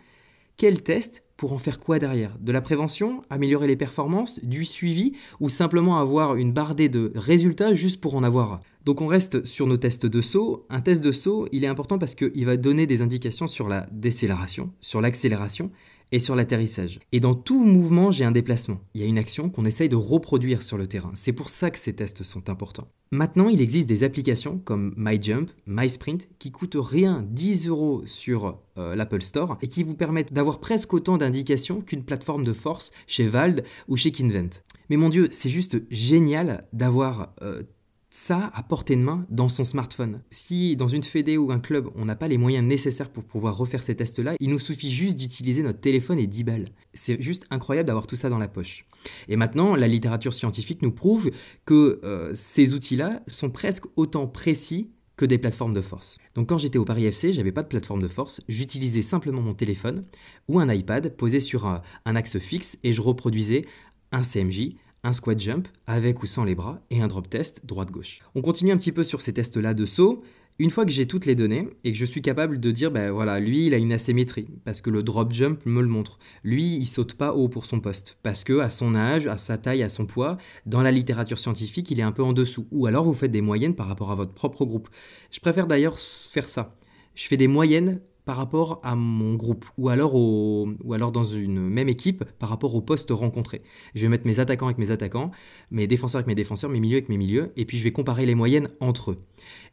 quel 0.62 0.84
test 0.84 1.24
pour 1.38 1.53
en 1.53 1.58
faire 1.58 1.80
quoi 1.80 1.98
derrière? 1.98 2.38
De 2.39 2.51
la 2.51 2.62
prévention, 2.62 3.24
améliorer 3.32 3.65
les 3.65 3.75
performances, 3.75 4.39
du 4.44 4.63
suivi 4.63 5.13
ou 5.39 5.50
simplement 5.50 5.98
avoir 5.98 6.36
une 6.36 6.53
bardée 6.53 6.88
de 6.88 7.12
résultats 7.15 7.74
juste 7.74 8.00
pour 8.00 8.13
en 8.13 8.22
avoir? 8.22 8.62
Donc 8.86 9.01
on 9.01 9.08
reste 9.08 9.44
sur 9.44 9.65
nos 9.65 9.77
tests 9.77 10.06
de 10.06 10.22
saut. 10.22 10.68
Un 10.70 10.82
test 10.82 11.03
de 11.03 11.12
saut, 11.12 11.48
il 11.51 11.63
est 11.63 11.68
important 11.68 11.98
parce 11.98 12.13
qu'il 12.13 12.46
va 12.46 12.58
donner 12.58 12.86
des 12.86 13.01
indications 13.01 13.48
sur 13.48 13.68
la 13.68 13.88
décélération, 13.91 14.72
sur 14.82 15.01
l'accélération 15.01 15.72
et 16.12 16.20
sur 16.20 16.36
l'atterrissage. 16.36 17.00
Et 17.12 17.20
dans 17.20 17.34
tout 17.34 17.63
mouvement, 17.63 18.12
j'ai 18.12 18.25
un 18.25 18.32
déplacement. 18.32 18.80
Il 18.94 19.01
y 19.01 19.03
a 19.03 19.08
une 19.08 19.18
action 19.18 19.50
qu'on 19.50 19.65
essaye 19.65 19.89
de 19.89 19.96
reproduire 19.96 20.63
sur 20.63 20.77
le 20.77 20.88
terrain. 20.88 21.12
C'est 21.15 21.34
pour 21.34 21.50
ça 21.50 21.72
que 21.72 21.77
ces 21.77 21.94
tests 21.94 22.24
sont 22.24 22.50
importants. 22.50 22.88
Maintenant, 23.12 23.50
il 23.50 23.62
existe 23.62 23.88
des 23.88 24.03
applications 24.03 24.58
comme 24.60 24.94
MyJump, 24.98 25.50
MySprint, 25.68 26.30
qui 26.39 26.51
coûtent 26.51 26.77
rien, 26.80 27.25
10 27.30 27.68
euros 27.68 28.03
sur 28.06 28.60
euh, 28.77 28.96
l'Apple 28.96 29.22
Store, 29.22 29.58
et 29.62 29.68
qui 29.68 29.84
vous 29.84 29.96
permettent 29.96 30.34
d'avoir 30.34 30.60
presque 30.60 30.94
autant 30.94 31.18
d'indications 31.18 31.82
qu'une 31.82 32.03
plateforme 32.03 32.44
de 32.44 32.53
force 32.53 32.91
chez 33.08 33.27
Vald 33.27 33.63
ou 33.88 33.98
chez 33.98 34.12
Kinvent. 34.12 34.62
Mais 34.89 34.98
mon 34.98 35.10
Dieu, 35.10 35.27
c'est 35.32 35.50
juste 35.50 35.77
génial 35.89 36.68
d'avoir 36.74 37.34
euh, 37.41 37.63
ça 38.12 38.51
à 38.53 38.62
portée 38.62 38.98
de 38.98 39.01
main 39.01 39.25
dans 39.30 39.50
son 39.50 39.63
smartphone. 39.63 40.22
Si 40.32 40.75
dans 40.75 40.89
une 40.89 41.01
fédé 41.01 41.38
ou 41.38 41.51
un 41.51 41.60
club, 41.60 41.89
on 41.96 42.06
n'a 42.06 42.15
pas 42.15 42.27
les 42.27 42.38
moyens 42.38 42.68
nécessaires 42.68 43.10
pour 43.10 43.24
pouvoir 43.24 43.58
refaire 43.58 43.82
ces 43.82 43.96
tests-là, 43.96 44.36
il 44.39 44.50
nous 44.50 44.60
suffit 44.60 44.91
juste 44.91 45.18
d'utiliser 45.18 45.63
notre 45.63 45.80
téléphone 45.80 46.20
et 46.20 46.27
10 46.27 46.44
balles. 46.44 46.65
C'est 46.94 47.22
juste 47.22 47.46
incroyable 47.50 47.88
d'avoir 47.88 48.08
tout 48.08 48.18
ça 48.18 48.30
dans 48.30 48.38
la 48.38 48.50
poche. 48.50 48.86
Et 49.30 49.38
maintenant, 49.38 49.75
la 49.75 49.88
littérature 49.88 50.34
scientifique 50.34 50.82
nous 50.82 50.91
prouve 50.91 51.32
que 51.65 52.01
euh, 52.03 52.32
ces 52.34 52.74
outils-là 52.74 53.24
sont 53.27 53.50
presque 53.50 53.86
autant 53.96 54.27
précis 54.27 54.91
que 55.15 55.25
des 55.25 55.38
plateformes 55.38 55.74
de 55.74 55.82
force. 55.82 56.18
Donc 56.36 56.50
quand 56.50 56.58
j'étais 56.58 56.80
au 56.80 56.86
Paris 56.86 57.06
FC, 57.06 57.32
j'avais 57.32 57.51
pas 57.53 57.63
de 57.63 57.68
plateforme 57.68 58.01
de 58.01 58.08
force, 58.08 58.41
j'utilisais 58.50 59.03
simplement 59.03 59.41
mon 59.41 59.53
téléphone 59.53 60.01
ou 60.50 60.60
un 60.60 60.72
iPad 60.74 61.15
posé 61.15 61.39
sur 61.39 61.65
un, 61.65 61.82
un 62.06 62.15
axe 62.15 62.39
fixe 62.39 62.77
et 62.84 62.91
je 62.91 63.01
reproduisais 63.01 63.65
un 64.12 64.24
CMJ, 64.24 64.75
un 65.03 65.13
squat 65.13 65.39
jump 65.39 65.67
avec 65.88 66.22
ou 66.22 66.27
sans 66.27 66.43
les 66.43 66.55
bras 66.55 66.79
et 66.89 67.01
un 67.01 67.08
drop 67.08 67.29
test 67.29 67.65
droite-gauche. 67.65 68.20
On 68.36 68.41
continue 68.41 68.72
un 68.72 68.77
petit 68.77 68.91
peu 68.91 69.03
sur 69.03 69.22
ces 69.22 69.34
tests-là 69.34 69.74
de 69.74 69.86
saut. 69.86 70.24
Une 70.60 70.70
fois 70.70 70.86
que 70.86 70.91
j'ai 70.91 71.08
toutes 71.08 71.25
les 71.25 71.34
données 71.34 71.70
et 71.84 71.91
que 71.91 71.98
je 71.98 72.05
suis 72.05 72.22
capable 72.22 72.60
de 72.60 72.72
dire, 72.72 72.91
ben 72.91 73.10
voilà, 73.10 73.39
lui, 73.39 73.65
il 73.67 73.74
a 73.74 73.77
une 73.77 73.93
asymétrie 73.93 74.48
parce 74.63 74.81
que 74.81 74.91
le 74.91 75.01
drop 75.01 75.34
jump 75.34 75.65
me 75.65 75.81
le 75.81 75.88
montre. 75.88 76.20
Lui, 76.43 76.75
il 76.75 76.86
saute 76.86 77.15
pas 77.15 77.34
haut 77.34 77.50
pour 77.50 77.65
son 77.65 77.79
poste 77.79 78.17
parce 78.22 78.43
que 78.43 78.60
à 78.60 78.70
son 78.70 78.93
âge, 78.93 79.25
à 79.25 79.38
sa 79.38 79.58
taille, 79.58 79.81
à 79.81 79.89
son 79.89 80.05
poids, 80.05 80.38
dans 80.67 80.84
la 80.84 80.91
littérature 80.91 81.39
scientifique, 81.39 81.89
il 81.89 82.00
est 82.00 82.03
un 82.03 82.12
peu 82.12 82.22
en 82.22 82.34
dessous. 82.34 82.67
Ou 82.72 82.86
alors 82.86 83.05
vous 83.05 83.13
faites 83.13 83.31
des 83.31 83.41
moyennes 83.41 83.75
par 83.75 83.88
rapport 83.88 84.12
à 84.12 84.15
votre 84.15 84.34
propre 84.34 84.65
groupe. 84.65 84.89
Je 85.31 85.39
préfère 85.39 85.65
d'ailleurs 85.65 85.98
faire 85.98 86.48
ça. 86.48 86.75
Je 87.15 87.27
fais 87.27 87.38
des 87.38 87.48
moyennes 87.48 88.01
par 88.25 88.38
rapport 88.38 88.80
à 88.84 88.96
mon 88.96 89.36
groupe 89.36 89.66
ou 89.78 89.90
alors, 89.90 90.16
ou 90.16 90.94
alors 90.94 91.12
dans 91.12 91.24
une 91.24 91.70
même 91.70 91.90
équipe 91.90 92.24
par 92.40 92.50
rapport 92.50 92.75
au 92.75 92.82
poste 92.82 93.10
rencontré. 93.12 93.62
Je 93.96 94.01
vais 94.01 94.10
mettre 94.10 94.28
mes 94.28 94.40
attaquants 94.40 94.68
avec 94.68 94.78
mes 94.78 94.92
attaquants, 94.92 95.32
mes 95.72 95.88
défenseurs 95.88 96.20
avec 96.20 96.28
mes 96.28 96.36
défenseurs, 96.36 96.70
mes 96.70 96.80
milieux 96.80 96.98
avec 96.98 97.10
mes 97.10 97.18
milieux, 97.18 97.51
et 97.56 97.66
puis 97.66 97.78
je 97.78 97.84
vais 97.84 97.92
comparer 97.92 98.25
les 98.25 98.36
moyennes 98.36 98.70
entre 98.80 99.12
eux. 99.12 99.22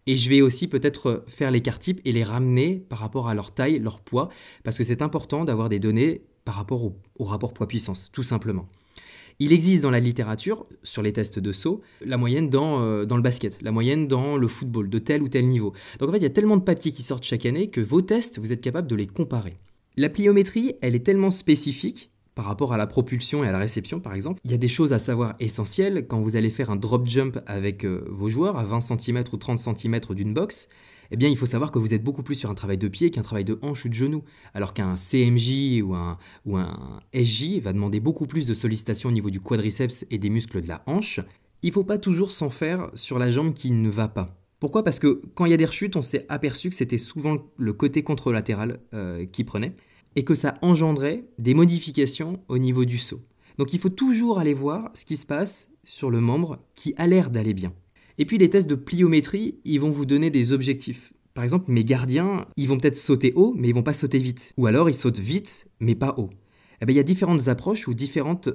Et 0.07 0.17
je 0.17 0.31
vais 0.31 0.41
aussi 0.41 0.69
peut-être 0.69 1.25
faire 1.27 1.51
l'écart 1.51 1.79
type 1.79 2.01
et 2.05 2.13
les 2.13 2.23
ramener 2.23 2.77
par 2.89 2.99
rapport 2.99 3.29
à 3.29 3.35
leur 3.35 3.53
taille, 3.53 3.79
leur 3.79 4.01
poids, 4.01 4.31
parce 4.65 4.79
que 4.79 4.85
c'est 4.85 5.03
important 5.03 5.45
d'avoir 5.45 5.69
des 5.69 5.79
données 5.79 6.23
par 6.45 6.55
rapport 6.55 6.85
au, 6.85 6.97
au 7.19 7.25
rapport 7.25 7.53
poids-puissance, 7.53 8.11
tout 8.11 8.23
simplement. 8.23 8.67
Il 9.41 9.53
existe 9.53 9.85
dans 9.85 9.93
la 9.93 10.01
littérature, 10.01 10.67
sur 10.83 11.01
les 11.01 11.13
tests 11.13 11.39
de 11.39 11.53
saut, 11.53 11.81
la 12.05 12.17
moyenne 12.17 12.51
dans, 12.51 12.83
euh, 12.83 13.05
dans 13.05 13.15
le 13.15 13.23
basket, 13.23 13.63
la 13.63 13.71
moyenne 13.71 14.09
dans 14.09 14.37
le 14.37 14.49
football, 14.49 14.91
de 14.91 14.99
tel 14.99 15.23
ou 15.23 15.29
tel 15.29 15.47
niveau. 15.47 15.73
Donc 16.01 16.09
en 16.09 16.13
fait, 16.13 16.19
il 16.19 16.25
y 16.25 16.27
a 16.27 16.31
tellement 16.31 16.57
de 16.57 16.63
papiers 16.63 16.91
qui 16.91 17.05
sortent 17.05 17.23
chaque 17.23 17.47
année 17.47 17.71
que 17.71 17.81
vos 17.81 18.03
tests, 18.03 18.41
vous 18.41 18.53
êtes 18.53 18.61
capable 18.61 18.89
de 18.89 18.97
les 18.97 19.07
comparer. 19.07 19.57
La 19.97 20.09
pliométrie, 20.09 20.75
elle 20.81 20.97
est 20.97 21.07
tellement 21.07 21.31
spécifique 21.31 22.11
par 22.35 22.47
rapport 22.47 22.73
à 22.73 22.77
la 22.77 22.89
propulsion 22.89 23.45
et 23.45 23.49
à 23.49 23.53
la 23.53 23.59
réception 23.59 24.01
par 24.01 24.15
exemple. 24.15 24.41
Il 24.45 24.51
y 24.51 24.55
a 24.55 24.59
des 24.59 24.69
choses 24.69 24.93
à 24.93 24.99
savoir 24.99 25.37
essentielles 25.39 26.07
quand 26.09 26.21
vous 26.21 26.35
allez 26.35 26.51
faire 26.51 26.71
un 26.71 26.77
drop 26.77 27.07
jump 27.09 27.39
avec 27.47 27.85
euh, 27.85 28.05
vos 28.09 28.29
joueurs 28.29 28.59
à 28.59 28.65
20 28.65 28.81
cm 28.81 29.23
ou 29.33 29.37
30 29.37 29.59
cm 29.59 30.01
d'une 30.11 30.35
box 30.35 30.69
eh 31.11 31.17
bien, 31.17 31.29
il 31.29 31.37
faut 31.37 31.47
savoir 31.47 31.73
que 31.73 31.79
vous 31.79 31.95
êtes 31.95 32.03
beaucoup 32.03 32.23
plus 32.23 32.35
sur 32.35 32.51
un 32.51 32.55
travail 32.55 32.79
de 32.79 32.89
pied 32.89 33.11
qu'un 33.11 33.23
travail 33.23 33.45
de 33.45 33.59
hanche 33.63 33.85
ou 33.85 33.89
de 33.89 33.95
genou. 33.95 34.25
Alors 34.55 34.75
qu'un 34.75 34.95
CMJ 34.95 35.83
ou 35.83 35.95
un, 35.95 36.19
ou 36.45 36.57
un 36.57 37.01
SJ 37.15 37.61
va 37.61 37.73
demander 37.73 38.01
beaucoup 38.01 38.27
plus 38.27 38.47
de 38.47 38.55
sollicitation 38.55 39.09
au 39.09 39.13
niveau 39.13 39.31
du 39.31 39.41
quadriceps 39.41 40.05
et 40.11 40.19
des 40.19 40.31
muscles 40.31 40.61
de 40.61 40.69
la 40.69 40.83
hanche. 40.87 41.21
Il 41.63 41.69
ne 41.69 41.73
faut 41.73 41.85
pas 41.85 41.99
toujours 41.99 42.31
s'en 42.31 42.51
faire 42.51 42.91
sur 42.95 43.19
la 43.19 43.31
jambe 43.31 43.55
qui 43.55 43.71
ne 43.71 43.89
va 43.89 44.09
pas. 44.09 44.37
Pourquoi? 44.61 44.83
Parce 44.83 44.99
que 44.99 45.23
quand 45.35 45.45
il 45.45 45.51
y 45.51 45.55
a 45.55 45.59
des 45.59 45.65
rechutes, 45.65 45.97
on 45.97 46.03
s'est 46.03 46.27
aperçu 46.29 46.69
que 46.69 46.77
c'était 46.77 46.99
souvent 46.99 47.39
le 47.57 47.73
côté 47.73 48.03
contralatéral 48.03 48.81
euh, 48.93 49.25
qui 49.25 49.45
prenait 49.45 49.75
et 50.17 50.25
que 50.25 50.35
ça 50.35 50.55
engendrait 50.63 51.25
des 51.39 51.55
modifications 51.55 52.43
au 52.49 52.59
niveau 52.59 52.85
du 52.85 52.99
saut. 52.99 53.21
Donc 53.57 53.73
il 53.73 53.79
faut 53.79 53.89
toujours 53.89 54.39
aller 54.39 54.55
voir 54.55 54.91
ce 54.95 55.05
qui 55.05 55.17
se 55.17 55.27
passe 55.27 55.69
sur 55.85 56.11
le 56.11 56.21
membre 56.21 56.59
qui 56.75 56.95
a 56.97 57.07
l'air 57.07 57.31
d'aller 57.31 57.55
bien. 57.55 57.73
Et 58.19 58.27
puis 58.27 58.39
les 58.39 58.51
tests 58.51 58.69
de 58.69 58.75
pliométrie, 58.75 59.59
ils 59.65 59.81
vont 59.81 59.91
vous 59.91 60.05
donner 60.05 60.31
des 60.31 60.53
objectifs. 60.53 61.13
Par 61.35 61.45
exemple, 61.45 61.71
mes 61.71 61.85
gardiens, 61.85 62.47
ils 62.57 62.67
vont 62.67 62.79
peut-être 62.79 62.97
sauter 62.97 63.33
haut, 63.37 63.55
mais 63.57 63.69
ils 63.69 63.75
vont 63.75 63.85
pas 63.85 63.95
sauter 63.95 64.19
vite. 64.19 64.53
Ou 64.57 64.67
alors 64.67 64.91
ils 64.91 64.95
sautent 64.95 65.21
vite, 65.21 65.69
mais 65.79 65.95
pas 65.95 66.15
haut. 66.19 66.31
Eh 66.83 66.87
bien, 66.87 66.95
il 66.95 66.97
y 66.97 67.01
a 67.01 67.05
différentes 67.05 67.47
approches 67.47 67.87
ou 67.87 67.95
différentes 67.95 68.49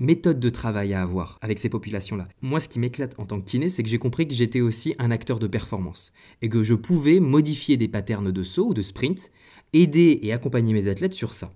méthodes 0.00 0.40
de 0.40 0.50
travail 0.50 0.92
à 0.92 1.02
avoir 1.02 1.38
avec 1.40 1.60
ces 1.60 1.68
populations-là. 1.68 2.26
Moi, 2.42 2.58
ce 2.58 2.68
qui 2.68 2.80
m'éclate 2.80 3.14
en 3.18 3.26
tant 3.26 3.40
que 3.40 3.48
kiné, 3.48 3.70
c'est 3.70 3.84
que 3.84 3.88
j'ai 3.88 3.98
compris 3.98 4.26
que 4.26 4.34
j'étais 4.34 4.60
aussi 4.60 4.94
un 4.98 5.12
acteur 5.12 5.38
de 5.38 5.46
performance 5.46 6.12
et 6.42 6.48
que 6.48 6.64
je 6.64 6.74
pouvais 6.74 7.20
modifier 7.20 7.76
des 7.76 7.88
patterns 7.88 8.32
de 8.32 8.42
saut 8.42 8.68
ou 8.68 8.74
de 8.74 8.82
sprint, 8.82 9.30
aider 9.72 10.18
et 10.22 10.32
accompagner 10.32 10.72
mes 10.72 10.88
athlètes 10.88 11.14
sur 11.14 11.32
ça. 11.32 11.52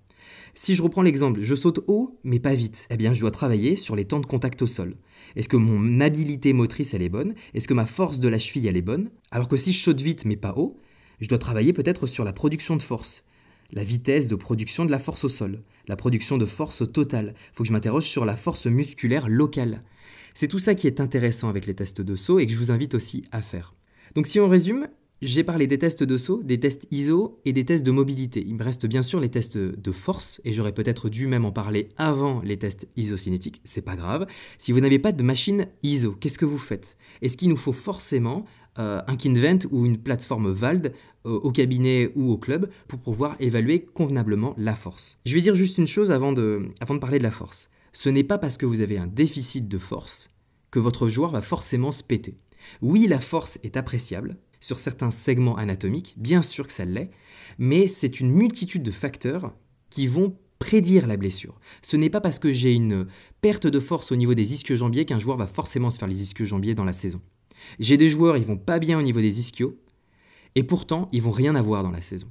Si 0.54 0.74
je 0.74 0.82
reprends 0.82 1.02
l'exemple, 1.02 1.40
je 1.40 1.54
saute 1.54 1.80
haut 1.86 2.18
mais 2.24 2.40
pas 2.40 2.54
vite, 2.54 2.86
eh 2.90 2.96
bien 2.96 3.12
je 3.12 3.20
dois 3.20 3.30
travailler 3.30 3.76
sur 3.76 3.96
les 3.96 4.04
temps 4.04 4.20
de 4.20 4.26
contact 4.26 4.62
au 4.62 4.66
sol. 4.66 4.96
Est-ce 5.36 5.48
que 5.48 5.56
mon 5.56 6.00
habilité 6.00 6.52
motrice 6.52 6.94
elle 6.94 7.02
est 7.02 7.08
bonne? 7.08 7.34
Est-ce 7.54 7.68
que 7.68 7.74
ma 7.74 7.86
force 7.86 8.18
de 8.18 8.28
la 8.28 8.38
cheville 8.38 8.66
elle 8.66 8.76
est 8.76 8.82
bonne? 8.82 9.10
Alors 9.30 9.48
que 9.48 9.56
si 9.56 9.72
je 9.72 9.82
saute 9.82 10.00
vite 10.00 10.24
mais 10.24 10.36
pas 10.36 10.54
haut, 10.56 10.78
je 11.20 11.28
dois 11.28 11.38
travailler 11.38 11.72
peut-être 11.72 12.06
sur 12.06 12.24
la 12.24 12.32
production 12.32 12.76
de 12.76 12.82
force, 12.82 13.24
la 13.72 13.84
vitesse 13.84 14.26
de 14.26 14.34
production 14.34 14.84
de 14.84 14.90
la 14.90 14.98
force 14.98 15.24
au 15.24 15.28
sol, 15.28 15.62
la 15.86 15.96
production 15.96 16.38
de 16.38 16.46
force 16.46 16.82
totale. 16.92 17.34
Il 17.36 17.56
faut 17.56 17.64
que 17.64 17.68
je 17.68 17.72
m'interroge 17.72 18.04
sur 18.04 18.24
la 18.24 18.36
force 18.36 18.66
musculaire 18.66 19.28
locale. 19.28 19.84
C'est 20.34 20.48
tout 20.48 20.58
ça 20.58 20.74
qui 20.74 20.86
est 20.86 21.00
intéressant 21.00 21.48
avec 21.48 21.66
les 21.66 21.74
tests 21.74 22.00
de 22.00 22.16
saut 22.16 22.38
et 22.38 22.46
que 22.46 22.52
je 22.52 22.58
vous 22.58 22.70
invite 22.70 22.94
aussi 22.94 23.24
à 23.32 23.42
faire. 23.42 23.74
Donc 24.14 24.26
si 24.26 24.40
on 24.40 24.48
résume, 24.48 24.88
j'ai 25.22 25.44
parlé 25.44 25.66
des 25.66 25.76
tests 25.76 26.02
de 26.02 26.16
saut, 26.16 26.42
des 26.42 26.58
tests 26.58 26.86
ISO 26.90 27.40
et 27.44 27.52
des 27.52 27.66
tests 27.66 27.84
de 27.84 27.90
mobilité. 27.90 28.42
Il 28.46 28.54
me 28.54 28.64
reste 28.64 28.86
bien 28.86 29.02
sûr 29.02 29.20
les 29.20 29.28
tests 29.28 29.58
de 29.58 29.92
force 29.92 30.40
et 30.44 30.52
j'aurais 30.54 30.72
peut-être 30.72 31.10
dû 31.10 31.26
même 31.26 31.44
en 31.44 31.52
parler 31.52 31.90
avant 31.98 32.40
les 32.40 32.58
tests 32.58 32.88
isocinétiques. 32.96 33.60
C'est 33.64 33.82
pas 33.82 33.96
grave. 33.96 34.26
Si 34.56 34.72
vous 34.72 34.80
n'avez 34.80 34.98
pas 34.98 35.12
de 35.12 35.22
machine 35.22 35.66
ISO, 35.82 36.12
qu'est-ce 36.12 36.38
que 36.38 36.46
vous 36.46 36.56
faites? 36.56 36.96
Est-ce 37.20 37.36
qu'il 37.36 37.50
nous 37.50 37.58
faut 37.58 37.74
forcément 37.74 38.46
euh, 38.78 39.02
un 39.06 39.16
Kinvent 39.16 39.66
ou 39.70 39.84
une 39.84 39.98
plateforme 39.98 40.50
VALD 40.50 40.94
euh, 41.26 41.30
au 41.30 41.52
cabinet 41.52 42.10
ou 42.14 42.30
au 42.30 42.38
club 42.38 42.70
pour 42.88 42.98
pouvoir 42.98 43.36
évaluer 43.40 43.84
convenablement 43.84 44.54
la 44.56 44.74
force? 44.74 45.18
Je 45.26 45.34
vais 45.34 45.42
dire 45.42 45.54
juste 45.54 45.76
une 45.76 45.86
chose 45.86 46.10
avant 46.10 46.32
de, 46.32 46.70
avant 46.80 46.94
de 46.94 47.00
parler 47.00 47.18
de 47.18 47.24
la 47.24 47.30
force. 47.30 47.68
Ce 47.92 48.08
n'est 48.08 48.24
pas 48.24 48.38
parce 48.38 48.56
que 48.56 48.64
vous 48.64 48.80
avez 48.80 48.96
un 48.96 49.06
déficit 49.06 49.68
de 49.68 49.76
force 49.76 50.30
que 50.70 50.78
votre 50.78 51.08
joueur 51.08 51.32
va 51.32 51.42
forcément 51.42 51.92
se 51.92 52.02
péter. 52.02 52.38
Oui, 52.80 53.06
la 53.06 53.20
force 53.20 53.58
est 53.64 53.76
appréciable, 53.76 54.38
sur 54.60 54.78
certains 54.78 55.10
segments 55.10 55.56
anatomiques, 55.56 56.14
bien 56.16 56.42
sûr 56.42 56.66
que 56.66 56.72
ça 56.72 56.84
l'est, 56.84 57.10
mais 57.58 57.86
c'est 57.86 58.20
une 58.20 58.30
multitude 58.30 58.82
de 58.82 58.90
facteurs 58.90 59.52
qui 59.88 60.06
vont 60.06 60.36
prédire 60.58 61.06
la 61.06 61.16
blessure. 61.16 61.58
Ce 61.82 61.96
n'est 61.96 62.10
pas 62.10 62.20
parce 62.20 62.38
que 62.38 62.50
j'ai 62.50 62.72
une 62.72 63.06
perte 63.40 63.66
de 63.66 63.80
force 63.80 64.12
au 64.12 64.16
niveau 64.16 64.34
des 64.34 64.52
ischio-jambiers 64.52 65.06
qu'un 65.06 65.18
joueur 65.18 65.38
va 65.38 65.46
forcément 65.46 65.90
se 65.90 65.98
faire 65.98 66.08
les 66.08 66.22
ischio-jambiers 66.22 66.74
dans 66.74 66.84
la 66.84 66.92
saison. 66.92 67.20
J'ai 67.78 67.96
des 67.96 68.08
joueurs, 68.08 68.36
ils 68.36 68.44
vont 68.44 68.58
pas 68.58 68.78
bien 68.78 68.98
au 68.98 69.02
niveau 69.02 69.20
des 69.20 69.40
ischios, 69.40 69.78
et 70.54 70.62
pourtant, 70.62 71.08
ils 71.12 71.22
vont 71.22 71.30
rien 71.30 71.54
avoir 71.54 71.82
dans 71.82 71.90
la 71.90 72.02
saison. 72.02 72.28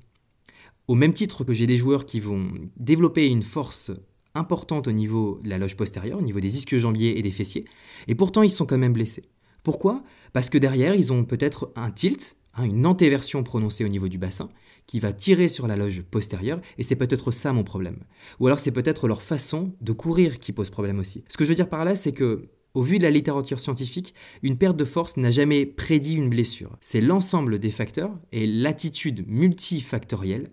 Au 0.88 0.96
même 0.96 1.14
titre 1.14 1.44
que 1.44 1.54
j'ai 1.54 1.68
des 1.68 1.78
joueurs 1.78 2.06
qui 2.06 2.20
vont 2.20 2.52
développer 2.78 3.28
une 3.28 3.44
force 3.44 3.92
importante 4.36 4.88
au 4.88 4.92
niveau 4.92 5.40
de 5.44 5.50
la 5.50 5.58
loge 5.58 5.76
postérieure, 5.76 6.20
au 6.20 6.24
niveau 6.24 6.40
des 6.40 6.58
ischio-jambiers 6.58 7.18
et 7.18 7.22
des 7.22 7.32
fessiers, 7.32 7.66
et 8.08 8.16
pourtant 8.16 8.44
ils 8.44 8.52
sont 8.52 8.66
quand 8.66 8.78
même 8.78 8.94
blessés. 8.94 9.24
Pourquoi? 9.64 10.04
Parce 10.34 10.50
que 10.50 10.58
derrière, 10.58 10.96
ils 10.96 11.12
ont 11.12 11.24
peut-être 11.24 11.72
un 11.76 11.92
tilt, 11.92 12.38
hein, 12.56 12.64
une 12.64 12.86
antéversion 12.86 13.44
prononcée 13.44 13.86
au 13.86 13.90
niveau 13.90 14.08
du 14.08 14.18
bassin, 14.18 14.50
qui 14.88 15.00
va 15.00 15.14
tirer 15.14 15.48
sur 15.48 15.68
la 15.68 15.76
loge 15.76 16.02
postérieure, 16.02 16.62
et 16.78 16.84
c'est 16.84 16.96
peut-être 16.96 17.32
ça 17.32 17.54
mon 17.54 17.64
problème. 17.64 18.04
Ou 18.40 18.48
alors 18.48 18.60
c'est 18.60 18.72
peut-être 18.72 19.08
leur 19.08 19.22
façon 19.22 19.74
de 19.82 19.92
courir 19.92 20.40
qui 20.40 20.52
pose 20.52 20.70
problème 20.70 21.00
aussi. 21.00 21.24
Ce 21.30 21.38
que 21.38 21.44
je 21.44 21.50
veux 21.50 21.56
dire 21.56 21.70
par 21.70 21.86
là, 21.86 21.96
c'est 21.96 22.12
que 22.12 22.50
au 22.74 22.84
vu 22.84 22.98
de 22.98 23.04
la 23.04 23.10
littérature 23.10 23.60
scientifique, 23.60 24.14
une 24.44 24.58
perte 24.58 24.78
de 24.78 24.86
force 24.86 25.18
n'a 25.18 25.32
jamais 25.32 25.66
prédit 25.66 26.16
une 26.16 26.30
blessure. 26.30 26.78
C'est 26.82 27.02
l'ensemble 27.02 27.60
des 27.60 27.72
facteurs 27.72 28.12
et 28.32 28.46
l'attitude 28.46 29.28
multifactorielle 29.28 30.48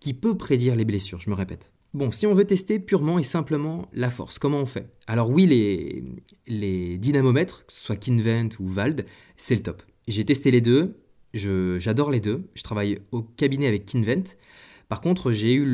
qui 0.00 0.14
peut 0.14 0.36
prédire 0.36 0.74
les 0.74 0.84
blessures, 0.84 1.20
je 1.20 1.30
me 1.30 1.34
répète. 1.34 1.72
Bon, 1.92 2.12
si 2.12 2.24
on 2.24 2.34
veut 2.34 2.44
tester 2.44 2.78
purement 2.78 3.18
et 3.18 3.24
simplement 3.24 3.88
la 3.92 4.10
force, 4.10 4.38
comment 4.38 4.58
on 4.58 4.66
fait? 4.66 4.92
Alors 5.08 5.28
oui, 5.30 5.46
les, 6.46 6.98
dynamomètres, 6.98 7.66
que 7.66 7.72
ce 7.72 7.80
soit 7.80 7.96
Kinvent 7.96 8.50
ou 8.60 8.68
Vald, 8.68 9.04
c'est 9.36 9.56
le 9.56 9.62
top. 9.62 9.82
J'ai 10.06 10.24
testé 10.24 10.52
les 10.52 10.60
deux, 10.60 11.00
j'adore 11.34 12.12
les 12.12 12.20
deux. 12.20 12.48
Je 12.54 12.62
travaille 12.62 13.00
au 13.10 13.22
cabinet 13.22 13.66
avec 13.66 13.86
Kinvent. 13.86 14.36
Par 14.88 15.00
contre, 15.00 15.32
j'ai 15.32 15.52
eu 15.52 15.64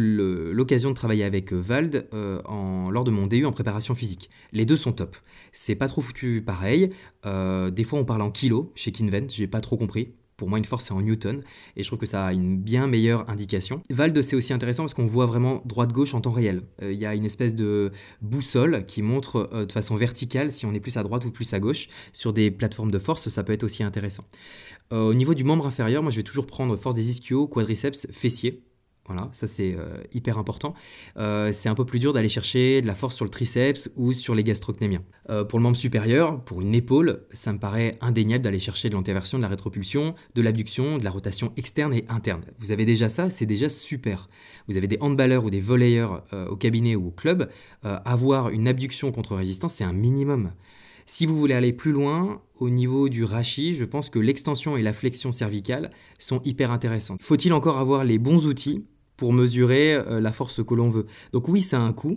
l'occasion 0.53 0.89
de 0.89 0.95
travailler 0.95 1.25
avec 1.25 1.53
Vald 1.53 2.09
euh, 2.15 2.41
lors 2.91 3.05
de 3.05 3.11
mon 3.11 3.27
DU 3.27 3.45
en 3.45 3.53
préparation 3.53 3.95
physique. 3.95 4.31
Les 4.53 4.65
deux 4.65 4.77
sont 4.77 4.93
top. 4.93 5.17
C'est 5.53 5.75
pas 5.75 5.89
trop 5.89 6.01
foutu 6.01 6.43
pareil. 6.43 6.91
Euh, 7.27 7.71
des 7.71 7.85
fois, 7.85 7.99
on 7.99 8.07
parle 8.07 8.23
en 8.23 8.31
kilos 8.31 8.69
chez 8.75 8.91
Kinvent, 8.91 9.29
j'ai 9.29 9.49
pas 9.49 9.61
trop 9.61 9.77
compris. 9.77 10.15
Pour 10.37 10.51
moi, 10.51 10.59
une 10.59 10.67
force, 10.67 10.85
c'est 10.85 10.93
en 10.93 11.01
newton, 11.01 11.43
et 11.77 11.83
je 11.83 11.89
trouve 11.89 11.99
que 11.99 12.07
ça 12.07 12.27
a 12.27 12.33
une 12.33 12.59
bien 12.59 12.87
meilleure 12.87 13.29
indication. 13.31 13.81
Vald, 13.89 14.21
c'est 14.21 14.37
aussi 14.37 14.53
intéressant 14.53 14.83
parce 14.83 14.93
qu'on 14.93 15.07
voit 15.07 15.25
vraiment 15.25 15.63
droite-gauche 15.65 16.13
en 16.13 16.21
temps 16.21 16.31
réel. 16.31 16.63
Euh, 16.83 16.93
il 16.93 16.99
y 16.99 17.07
a 17.07 17.15
une 17.15 17.25
espèce 17.25 17.55
de 17.55 17.91
boussole 18.21 18.85
qui 18.85 19.01
montre 19.01 19.49
euh, 19.53 19.65
de 19.65 19.73
façon 19.73 19.97
verticale 19.97 20.53
si 20.53 20.67
on 20.67 20.75
est 20.75 20.81
plus 20.81 20.99
à 20.99 21.03
droite 21.03 21.25
ou 21.25 21.31
plus 21.31 21.55
à 21.55 21.59
gauche. 21.59 21.89
Sur 22.13 22.35
des 22.35 22.51
plateformes 22.51 22.91
de 22.91 22.99
force, 22.99 23.31
ça 23.31 23.43
peut 23.45 23.55
être 23.55 23.65
aussi 23.65 23.83
intéressant. 23.83 24.25
Euh, 24.93 25.09
au 25.09 25.15
niveau 25.15 25.33
du 25.33 25.43
membre 25.43 25.67
inférieur, 25.67 26.03
moi, 26.03 26.11
je 26.11 26.17
vais 26.17 26.23
toujours 26.23 26.47
prendre 26.47 26.77
force 26.77 26.97
des 26.97 27.09
ischios, 27.11 27.49
quadriceps, 27.49 28.07
fessiers. 28.11 28.63
Voilà, 29.07 29.29
ça 29.33 29.47
c'est 29.47 29.75
euh, 29.75 30.03
hyper 30.13 30.37
important. 30.37 30.75
Euh, 31.17 31.53
c'est 31.53 31.69
un 31.69 31.75
peu 31.77 31.85
plus 31.85 32.01
dur 32.01 32.13
d'aller 32.13 32.29
chercher 32.29 32.81
de 32.81 32.87
la 32.87 32.95
force 32.95 33.15
sur 33.15 33.25
le 33.25 33.31
triceps 33.31 33.89
ou 33.95 34.13
sur 34.13 34.35
les 34.35 34.43
gastrocnémiens. 34.43 35.03
Euh, 35.31 35.45
pour 35.45 35.61
le 35.61 35.63
membre 35.63 35.77
supérieur, 35.77 36.43
pour 36.43 36.61
une 36.61 36.75
épaule, 36.75 37.23
ça 37.31 37.53
me 37.53 37.59
paraît 37.59 37.97
indéniable 38.01 38.43
d'aller 38.43 38.59
chercher 38.59 38.89
de 38.89 38.95
l'antéversion, 38.95 39.39
de 39.39 39.43
la 39.43 39.49
rétropulsion, 39.49 40.17
de 40.35 40.43
l'abduction, 40.43 40.99
de 40.99 41.05
la 41.05 41.11
rotation 41.11 41.53
externe 41.57 41.95
et 41.95 42.05
interne. 42.09 42.43
Vous 42.59 42.73
avez 42.73 42.85
déjà 42.85 43.09
ça, 43.09 43.31
c'est 43.31 43.47
déjà 43.47 43.69
super. 43.69 44.29
Vous 44.67 44.77
avez 44.77 44.89
des 44.89 44.99
handballeurs 45.01 45.45
ou 45.45 45.51
des 45.51 45.61
volleyeurs 45.61 46.25
au 46.51 46.57
cabinet 46.57 46.97
ou 46.97 47.09
au 47.09 47.11
club, 47.11 47.49
avoir 47.83 48.51
une 48.51 48.67
abduction 48.67 49.13
contre 49.13 49.37
résistance, 49.37 49.75
c'est 49.75 49.85
un 49.85 49.93
minimum. 49.93 50.51
Si 51.07 51.25
vous 51.25 51.39
voulez 51.39 51.55
aller 51.55 51.73
plus 51.73 51.93
loin, 51.93 52.43
au 52.59 52.69
niveau 52.69 53.09
du 53.09 53.23
rachis, 53.23 53.75
je 53.75 53.85
pense 53.85 54.11
que 54.11 54.19
l'extension 54.19 54.77
et 54.77 54.83
la 54.83 54.93
flexion 54.93 55.31
cervicale 55.31 55.91
sont 56.19 56.43
hyper 56.45 56.73
intéressantes. 56.73 57.23
Faut-il 57.23 57.53
encore 57.53 57.79
avoir 57.79 58.03
les 58.03 58.19
bons 58.19 58.47
outils 58.47 58.85
pour 59.17 59.33
mesurer 59.33 59.95
euh, 59.95 60.21
la 60.21 60.33
force 60.33 60.63
que 60.65 60.75
l'on 60.75 60.89
veut 60.89 61.07
Donc 61.33 61.49
oui, 61.49 61.63
ça 61.63 61.79
a 61.79 61.81
un 61.81 61.93
coût. 61.93 62.17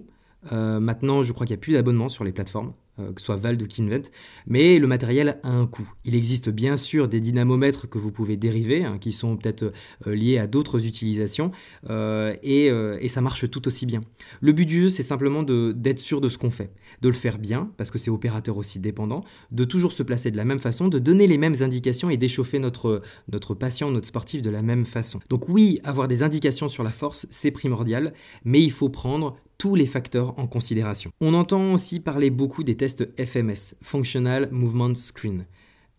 Euh, 0.51 0.79
maintenant, 0.79 1.23
je 1.23 1.33
crois 1.33 1.45
qu'il 1.45 1.55
n'y 1.55 1.59
a 1.59 1.61
plus 1.61 1.73
d'abonnement 1.73 2.09
sur 2.09 2.23
les 2.23 2.31
plateformes. 2.31 2.73
Euh, 2.99 3.13
que 3.13 3.21
ce 3.21 3.25
soit 3.25 3.35
Vald 3.35 3.61
ou 3.61 3.67
Kinvent, 3.67 4.09
mais 4.47 4.79
le 4.79 4.87
matériel 4.87 5.39
a 5.43 5.49
un 5.49 5.65
coût. 5.67 5.89
Il 6.05 6.15
existe 6.15 6.49
bien 6.49 6.77
sûr 6.77 7.07
des 7.07 7.19
dynamomètres 7.19 7.89
que 7.89 7.97
vous 7.97 8.11
pouvez 8.11 8.37
dériver, 8.37 8.83
hein, 8.83 8.97
qui 8.99 9.11
sont 9.11 9.37
peut-être 9.37 9.71
euh, 10.07 10.15
liés 10.15 10.37
à 10.37 10.47
d'autres 10.47 10.85
utilisations, 10.85 11.51
euh, 11.89 12.35
et, 12.43 12.69
ça 13.09 13.21
marche 13.21 13.49
tout 13.49 13.67
aussi 13.67 13.87
bien. 13.87 13.99
Le 14.39 14.51
but 14.51 14.67
du 14.67 14.81
jeu, 14.81 14.89
c'est 14.89 15.03
simplement 15.03 15.41
d'être 15.41 15.97
sûr 15.97 16.21
de 16.21 16.29
ce 16.29 16.37
qu'on 16.37 16.51
fait, 16.51 16.71
de 17.01 17.07
le 17.07 17.15
faire 17.15 17.39
bien, 17.39 17.71
parce 17.75 17.89
que 17.89 17.97
c'est 17.97 18.11
opérateur 18.11 18.57
aussi 18.57 18.77
dépendant, 18.77 19.23
de 19.51 19.63
toujours 19.63 19.93
se 19.93 20.03
placer 20.03 20.29
de 20.29 20.37
la 20.37 20.45
même 20.45 20.59
façon, 20.59 20.89
de 20.89 20.99
donner 20.99 21.25
les 21.25 21.39
mêmes 21.39 21.55
indications 21.61 22.11
et 22.11 22.17
d'échauffer 22.17 22.59
notre 22.59 23.01
patient, 23.57 23.89
notre 23.89 24.05
sportif 24.05 24.43
de 24.43 24.51
la 24.51 24.61
même 24.61 24.85
façon. 24.85 25.19
Donc 25.29 25.49
oui, 25.49 25.79
avoir 25.83 26.07
des 26.07 26.21
indications 26.21 26.69
sur 26.69 26.83
la 26.83 26.91
force, 26.91 27.25
c'est 27.31 27.49
primordial, 27.49 28.13
mais 28.45 28.61
il 28.61 28.71
faut 28.71 28.89
prendre 28.89 29.37
tous 29.59 29.75
les 29.75 29.85
facteurs 29.85 30.39
en 30.39 30.47
considération. 30.47 31.11
On 31.19 31.35
entend 31.35 31.73
aussi 31.73 31.99
parler 31.99 32.31
beaucoup 32.31 32.63
des 32.63 32.77
tests 32.77 33.07
FMS, 33.23 33.75
Functional 33.83 34.49
Movement 34.51 34.95
Screen. 34.95 35.45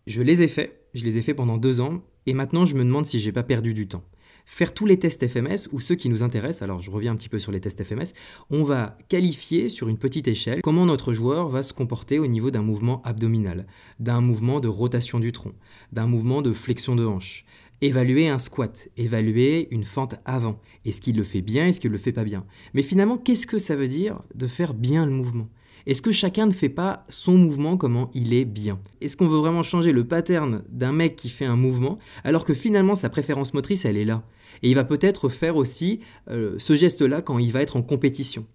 Je 0.07 0.23
les 0.23 0.41
ai 0.41 0.47
faits, 0.47 0.87
je 0.95 1.05
les 1.05 1.19
ai 1.19 1.21
faits 1.21 1.35
pendant 1.37 1.57
deux 1.57 1.79
ans, 1.79 2.01
et 2.25 2.33
maintenant 2.33 2.65
je 2.65 2.73
me 2.75 2.83
demande 2.83 3.05
si 3.05 3.19
j'ai 3.19 3.31
pas 3.31 3.43
perdu 3.43 3.75
du 3.75 3.87
temps. 3.87 4.03
Faire 4.47 4.73
tous 4.73 4.87
les 4.87 4.97
tests 4.97 5.27
FMS 5.27 5.69
ou 5.71 5.79
ceux 5.79 5.93
qui 5.93 6.09
nous 6.09 6.23
intéressent, 6.23 6.63
alors 6.63 6.81
je 6.81 6.89
reviens 6.89 7.11
un 7.11 7.15
petit 7.15 7.29
peu 7.29 7.37
sur 7.37 7.51
les 7.51 7.61
tests 7.61 7.83
FMS, 7.83 8.13
on 8.49 8.63
va 8.63 8.97
qualifier 9.09 9.69
sur 9.69 9.89
une 9.89 9.99
petite 9.99 10.27
échelle 10.27 10.61
comment 10.63 10.87
notre 10.87 11.13
joueur 11.13 11.47
va 11.47 11.61
se 11.61 11.71
comporter 11.71 12.17
au 12.17 12.25
niveau 12.25 12.49
d'un 12.49 12.63
mouvement 12.63 13.03
abdominal, 13.03 13.67
d'un 13.99 14.21
mouvement 14.21 14.59
de 14.59 14.67
rotation 14.67 15.19
du 15.19 15.31
tronc, 15.31 15.53
d'un 15.91 16.07
mouvement 16.07 16.41
de 16.41 16.51
flexion 16.51 16.95
de 16.95 17.05
hanche, 17.05 17.45
évaluer 17.81 18.27
un 18.27 18.39
squat, 18.39 18.89
évaluer 18.97 19.67
une 19.71 19.83
fente 19.83 20.15
avant. 20.25 20.59
Est-ce 20.85 21.01
qu'il 21.01 21.17
le 21.17 21.23
fait 21.23 21.41
bien, 21.41 21.67
est-ce 21.67 21.79
qu'il 21.79 21.91
le 21.91 21.97
fait 21.97 22.11
pas 22.11 22.23
bien? 22.23 22.45
Mais 22.73 22.83
finalement, 22.83 23.17
qu'est-ce 23.17 23.47
que 23.47 23.57
ça 23.57 23.75
veut 23.75 23.87
dire 23.87 24.21
de 24.35 24.47
faire 24.47 24.73
bien 24.73 25.05
le 25.05 25.11
mouvement? 25.11 25.49
Est-ce 25.87 26.03
que 26.03 26.11
chacun 26.11 26.45
ne 26.45 26.51
fait 26.51 26.69
pas 26.69 27.05
son 27.09 27.33
mouvement 27.33 27.75
comment 27.75 28.11
il 28.13 28.33
est 28.33 28.45
bien? 28.45 28.79
Est-ce 29.01 29.17
qu'on 29.17 29.27
veut 29.27 29.39
vraiment 29.39 29.63
changer 29.63 29.91
le 29.91 30.07
pattern 30.07 30.63
d'un 30.69 30.91
mec 30.91 31.15
qui 31.15 31.29
fait 31.29 31.45
un 31.45 31.55
mouvement 31.55 31.97
alors 32.23 32.45
que 32.45 32.53
finalement 32.53 32.93
sa 32.93 33.09
préférence 33.09 33.55
motrice 33.55 33.85
elle 33.85 33.97
est 33.97 34.05
là? 34.05 34.23
Et 34.61 34.69
il 34.69 34.75
va 34.75 34.83
peut-être 34.83 35.27
faire 35.27 35.55
aussi 35.55 36.01
euh, 36.29 36.53
ce 36.59 36.75
geste-là 36.75 37.23
quand 37.23 37.39
il 37.39 37.51
va 37.51 37.63
être 37.63 37.77
en 37.77 37.81
compétition. 37.81 38.45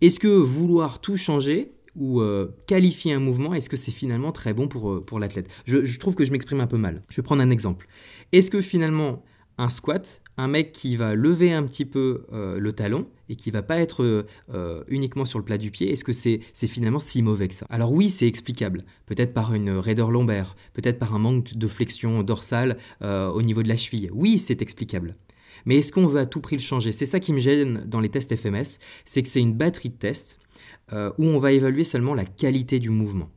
Est-ce 0.00 0.20
que 0.20 0.28
vouloir 0.28 1.00
tout 1.00 1.16
changer 1.16 1.72
ou 1.96 2.20
euh, 2.20 2.54
qualifier 2.66 3.12
un 3.12 3.18
mouvement, 3.18 3.54
est-ce 3.54 3.68
que 3.68 3.76
c'est 3.76 3.90
finalement 3.90 4.32
très 4.32 4.52
bon 4.52 4.68
pour, 4.68 4.90
euh, 4.90 5.04
pour 5.04 5.18
l'athlète? 5.18 5.48
Je, 5.66 5.98
trouve 5.98 6.14
que 6.14 6.24
je 6.24 6.32
m'exprime 6.32 6.60
un 6.60 6.66
peu 6.66 6.78
mal. 6.78 7.02
Je 7.08 7.16
vais 7.16 7.22
prendre 7.22 7.42
un 7.42 7.50
exemple. 7.50 7.86
Est-ce 8.32 8.50
que 8.50 8.62
finalement 8.62 9.24
un 9.58 9.68
squat, 9.68 10.22
un 10.38 10.48
mec 10.48 10.72
qui 10.72 10.96
va 10.96 11.14
lever 11.14 11.52
un 11.52 11.62
petit 11.64 11.84
peu 11.84 12.24
euh, 12.32 12.58
le 12.58 12.72
talon 12.72 13.06
et 13.28 13.36
qui 13.36 13.50
va 13.50 13.62
pas 13.62 13.78
être 13.78 14.26
uniquement 14.88 15.24
sur 15.24 15.38
le 15.38 15.44
plat 15.44 15.58
du 15.58 15.70
pied, 15.70 15.90
est-ce 15.90 16.04
que 16.04 16.12
c'est 16.12 16.40
finalement 16.66 17.00
si 17.00 17.22
mauvais 17.22 17.48
que 17.48 17.54
ça? 17.54 17.66
Alors 17.70 17.92
oui, 17.92 18.10
c'est 18.10 18.26
explicable. 18.26 18.84
Peut-être 19.06 19.32
par 19.32 19.54
une 19.54 19.70
raideur 19.70 20.10
lombaire, 20.10 20.54
peut-être 20.74 20.98
par 20.98 21.14
un 21.14 21.18
manque 21.18 21.54
de 21.54 21.66
flexion 21.68 22.22
dorsale 22.22 22.76
au 23.00 23.40
niveau 23.42 23.62
de 23.62 23.68
la 23.68 23.76
cheville. 23.76 24.10
Oui, 24.12 24.38
c'est 24.38 24.60
explicable. 24.60 25.16
Mais 25.64 25.78
est-ce 25.78 25.92
qu'on 25.92 26.06
veut 26.06 26.20
à 26.20 26.26
tout 26.26 26.40
prix 26.40 26.56
le 26.56 26.62
changer? 26.62 26.92
C'est 26.92 27.06
ça 27.06 27.20
qui 27.20 27.32
me 27.32 27.38
gêne 27.38 27.84
dans 27.86 28.00
les 28.00 28.08
tests 28.08 28.34
FMS, 28.34 28.78
c'est 29.04 29.22
que 29.22 29.28
c'est 29.28 29.40
une 29.40 29.54
batterie 29.54 29.90
de 29.90 29.96
tests 29.96 30.38
euh, 30.92 31.10
où 31.18 31.26
on 31.26 31.38
va 31.38 31.52
évaluer 31.52 31.84
seulement 31.84 32.14
la 32.14 32.24
qualité 32.24 32.78
du 32.78 32.90
mouvement. 32.90 33.30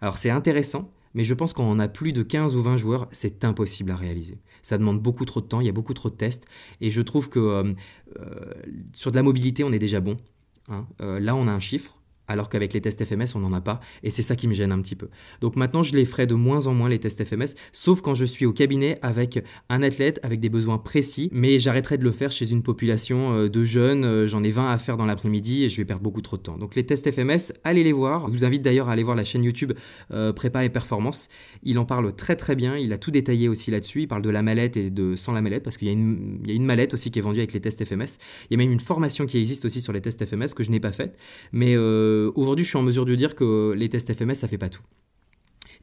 Alors 0.00 0.18
c'est 0.18 0.30
intéressant, 0.30 0.90
mais 1.14 1.24
je 1.24 1.34
pense 1.34 1.52
qu'on 1.52 1.78
a 1.78 1.88
plus 1.88 2.12
de 2.12 2.22
15 2.22 2.54
ou 2.56 2.62
20 2.62 2.76
joueurs, 2.76 3.08
c'est 3.12 3.44
impossible 3.44 3.90
à 3.90 3.96
réaliser. 3.96 4.38
Ça 4.62 4.78
demande 4.78 5.00
beaucoup 5.00 5.24
trop 5.24 5.40
de 5.40 5.46
temps, 5.46 5.60
il 5.60 5.66
y 5.66 5.70
a 5.70 5.72
beaucoup 5.72 5.94
trop 5.94 6.10
de 6.10 6.16
tests, 6.16 6.46
et 6.80 6.90
je 6.90 7.00
trouve 7.02 7.28
que 7.28 7.38
euh, 7.38 7.72
euh, 8.18 8.54
sur 8.94 9.10
de 9.10 9.16
la 9.16 9.22
mobilité, 9.22 9.64
on 9.64 9.72
est 9.72 9.78
déjà 9.78 10.00
bon. 10.00 10.16
Hein. 10.68 10.86
là, 10.98 11.36
on 11.36 11.46
a 11.46 11.52
un 11.52 11.60
chiffre, 11.60 12.00
alors 12.28 12.48
qu'avec 12.48 12.72
les 12.72 12.80
tests 12.80 13.04
FMS, 13.04 13.34
on 13.34 13.40
n'en 13.40 13.52
a 13.52 13.60
pas, 13.60 13.80
et 14.02 14.10
c'est 14.10 14.22
ça 14.22 14.36
qui 14.36 14.48
me 14.48 14.54
gêne 14.54 14.72
un 14.72 14.80
petit 14.80 14.96
peu. 14.96 15.08
Donc 15.40 15.56
maintenant, 15.56 15.82
je 15.82 15.94
les 15.94 16.04
ferai 16.04 16.26
de 16.26 16.34
moins 16.34 16.66
en 16.66 16.74
moins, 16.74 16.88
les 16.88 16.98
tests 16.98 17.24
FMS, 17.24 17.54
sauf 17.72 18.00
quand 18.00 18.14
je 18.14 18.24
suis 18.24 18.46
au 18.46 18.52
cabinet 18.52 18.98
avec 19.02 19.42
un 19.68 19.82
athlète 19.82 20.20
avec 20.22 20.40
des 20.40 20.48
besoins 20.48 20.78
précis, 20.78 21.28
mais 21.32 21.58
j'arrêterai 21.58 21.98
de 21.98 22.04
le 22.04 22.10
faire 22.10 22.30
chez 22.30 22.50
une 22.50 22.62
population 22.62 23.34
euh, 23.34 23.48
de 23.48 23.64
jeunes, 23.64 24.04
euh, 24.04 24.26
j'en 24.26 24.42
ai 24.42 24.50
20 24.50 24.70
à 24.70 24.78
faire 24.78 24.96
dans 24.96 25.06
l'après-midi, 25.06 25.64
et 25.64 25.68
je 25.68 25.76
vais 25.76 25.84
perdre 25.84 26.02
beaucoup 26.02 26.22
trop 26.22 26.36
de 26.36 26.42
temps. 26.42 26.56
Donc 26.56 26.74
les 26.74 26.84
tests 26.86 27.10
FMS, 27.10 27.52
allez 27.64 27.84
les 27.84 27.92
voir, 27.92 28.28
je 28.28 28.32
vous 28.32 28.44
invite 28.44 28.62
d'ailleurs 28.62 28.88
à 28.88 28.92
aller 28.92 29.02
voir 29.02 29.16
la 29.16 29.24
chaîne 29.24 29.44
YouTube 29.44 29.72
euh, 30.12 30.32
Prépa 30.32 30.64
et 30.64 30.70
Performance, 30.70 31.28
il 31.62 31.78
en 31.78 31.84
parle 31.84 32.14
très 32.14 32.36
très 32.36 32.56
bien, 32.56 32.76
il 32.76 32.92
a 32.92 32.98
tout 32.98 33.10
détaillé 33.10 33.48
aussi 33.48 33.70
là-dessus, 33.70 34.02
il 34.02 34.08
parle 34.08 34.22
de 34.22 34.30
la 34.30 34.42
mallette 34.42 34.76
et 34.76 34.90
de 34.90 35.16
sans 35.16 35.32
la 35.32 35.42
mallette, 35.42 35.62
parce 35.62 35.76
qu'il 35.76 35.88
y, 35.88 35.90
a 35.90 35.94
une 35.94 36.64
mallette 36.64 36.94
aussi 36.94 37.10
qui 37.10 37.18
est 37.18 37.22
vendue 37.22 37.40
avec 37.40 37.52
les 37.52 37.60
tests 37.60 37.84
FMS, 37.84 38.18
il 38.50 38.52
y 38.52 38.54
a 38.54 38.56
même 38.56 38.72
une 38.72 38.80
formation 38.80 39.26
qui 39.26 39.38
existe 39.38 39.64
aussi 39.64 39.80
sur 39.80 39.92
les 39.92 40.00
tests 40.00 40.24
FMS 40.24 40.54
que 40.56 40.62
je 40.62 40.70
n'ai 40.70 40.80
pas 40.80 40.92
faite, 40.92 41.18
mais... 41.52 41.74
Euh, 41.76 42.13
aujourd'hui, 42.34 42.64
je 42.64 42.70
suis 42.70 42.78
en 42.78 42.82
mesure 42.82 43.04
de 43.04 43.14
dire 43.14 43.34
que 43.34 43.72
les 43.76 43.88
tests 43.88 44.12
FMS, 44.12 44.34
ça 44.34 44.48
fait 44.48 44.58
pas 44.58 44.68
tout. 44.68 44.82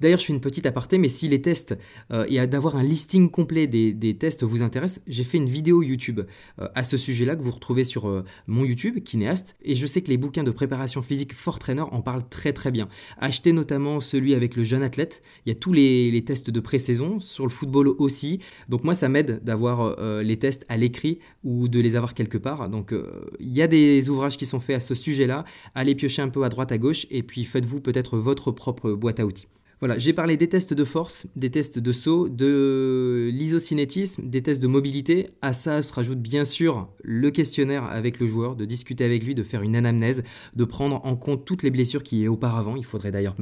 D'ailleurs, 0.01 0.17
je 0.17 0.25
fais 0.25 0.33
une 0.33 0.41
petite 0.41 0.65
aparté, 0.65 0.97
mais 0.97 1.09
si 1.09 1.27
les 1.27 1.43
tests 1.43 1.77
euh, 2.11 2.25
et 2.27 2.45
d'avoir 2.47 2.75
un 2.75 2.81
listing 2.81 3.29
complet 3.29 3.67
des, 3.67 4.17
tests 4.17 4.43
vous 4.43 4.63
intéresse, 4.63 4.99
j'ai 5.05 5.23
fait 5.23 5.37
une 5.37 5.47
vidéo 5.47 5.83
YouTube 5.83 6.21
euh, 6.59 6.67
à 6.73 6.83
ce 6.83 6.97
sujet-là 6.97 7.35
que 7.35 7.43
vous 7.43 7.51
retrouvez 7.51 7.83
sur 7.83 8.09
euh, 8.09 8.25
mon 8.47 8.65
YouTube, 8.65 9.03
Kinéast. 9.03 9.55
Et 9.61 9.75
je 9.75 9.85
sais 9.85 10.01
que 10.01 10.09
les 10.09 10.17
bouquins 10.17 10.43
de 10.43 10.49
préparation 10.49 11.03
physique 11.03 11.35
Fort 11.35 11.59
Trainer 11.59 11.83
en 11.91 12.01
parlent 12.01 12.27
très 12.27 12.51
très 12.51 12.71
bien. 12.71 12.89
Achetez 13.19 13.53
notamment 13.53 13.99
celui 13.99 14.33
avec 14.33 14.55
le 14.55 14.63
jeune 14.63 14.81
athlète. 14.81 15.21
Il 15.45 15.49
y 15.49 15.51
a 15.51 15.55
tous 15.55 15.71
les, 15.71 16.23
tests 16.25 16.49
de 16.49 16.59
pré-saison, 16.59 17.19
sur 17.19 17.45
le 17.45 17.51
football 17.51 17.87
aussi. 17.87 18.39
Donc 18.69 18.83
moi, 18.83 18.95
ça 18.95 19.07
m'aide 19.07 19.43
d'avoir 19.43 19.95
les 20.21 20.37
tests 20.37 20.65
à 20.67 20.77
l'écrit 20.77 21.19
ou 21.43 21.67
de 21.67 21.79
les 21.79 21.95
avoir 21.95 22.13
quelque 22.13 22.37
part. 22.37 22.69
Donc 22.69 22.93
il 23.39 23.49
y 23.49 23.61
a 23.61 23.67
des 23.67 24.09
ouvrages 24.09 24.37
qui 24.37 24.45
sont 24.45 24.59
faits 24.59 24.77
à 24.77 24.79
ce 24.79 24.95
sujet-là. 24.95 25.45
Allez 25.73 25.95
piocher 25.95 26.21
un 26.21 26.29
peu 26.29 26.43
à 26.43 26.49
droite 26.49 26.71
à 26.71 26.77
gauche 26.77 27.07
et 27.09 27.23
puis 27.23 27.43
faites-vous 27.43 27.81
peut-être 27.81 28.17
votre 28.17 28.51
propre 28.51 28.91
boîte 28.91 29.19
à 29.19 29.25
outils. 29.25 29.47
Voilà, 29.81 29.97
j'ai 29.97 30.13
parlé 30.13 30.37
des 30.37 30.47
tests 30.47 30.75
de 30.75 30.83
force, 30.83 31.25
des 31.35 31.49
tests 31.49 31.79
de 31.79 31.91
saut, 31.91 32.29
de 32.29 33.31
l'isocinétisme, 33.33 34.29
des 34.29 34.43
tests 34.43 34.61
de 34.61 34.67
mobilité. 34.67 35.25
À 35.41 35.53
ça 35.53 35.81
se 35.81 35.91
rajoute 35.91 36.19
bien 36.19 36.45
sûr 36.45 36.87
le 37.01 37.31
questionnaire 37.31 37.85
avec 37.85 38.19
le 38.19 38.27
joueur, 38.27 38.55
de 38.55 38.65
discuter 38.65 39.03
avec 39.03 39.23
lui, 39.23 39.33
de 39.33 39.41
faire 39.41 39.63
une 39.63 39.75
anamnèse, 39.75 40.21
de 40.55 40.65
prendre 40.65 41.03
en 41.03 41.15
compte 41.15 41.45
toutes 41.45 41.63
les 41.63 41.71
blessures 41.71 42.03
qui 42.03 42.19
y 42.19 42.27
auparavant. 42.27 42.75
Il 42.75 42.85
faudrait 42.85 43.09
d'ailleurs 43.09 43.33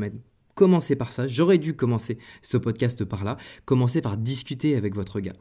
commencer 0.56 0.96
par 0.96 1.12
ça. 1.12 1.28
J'aurais 1.28 1.58
dû 1.58 1.74
commencer 1.74 2.18
ce 2.42 2.56
podcast 2.56 3.04
par 3.04 3.26
là. 3.26 3.36
Commencer 3.66 4.00
par 4.00 4.16
discuter 4.16 4.78
avec 4.78 4.96
votre 4.96 5.20
gars 5.20 5.36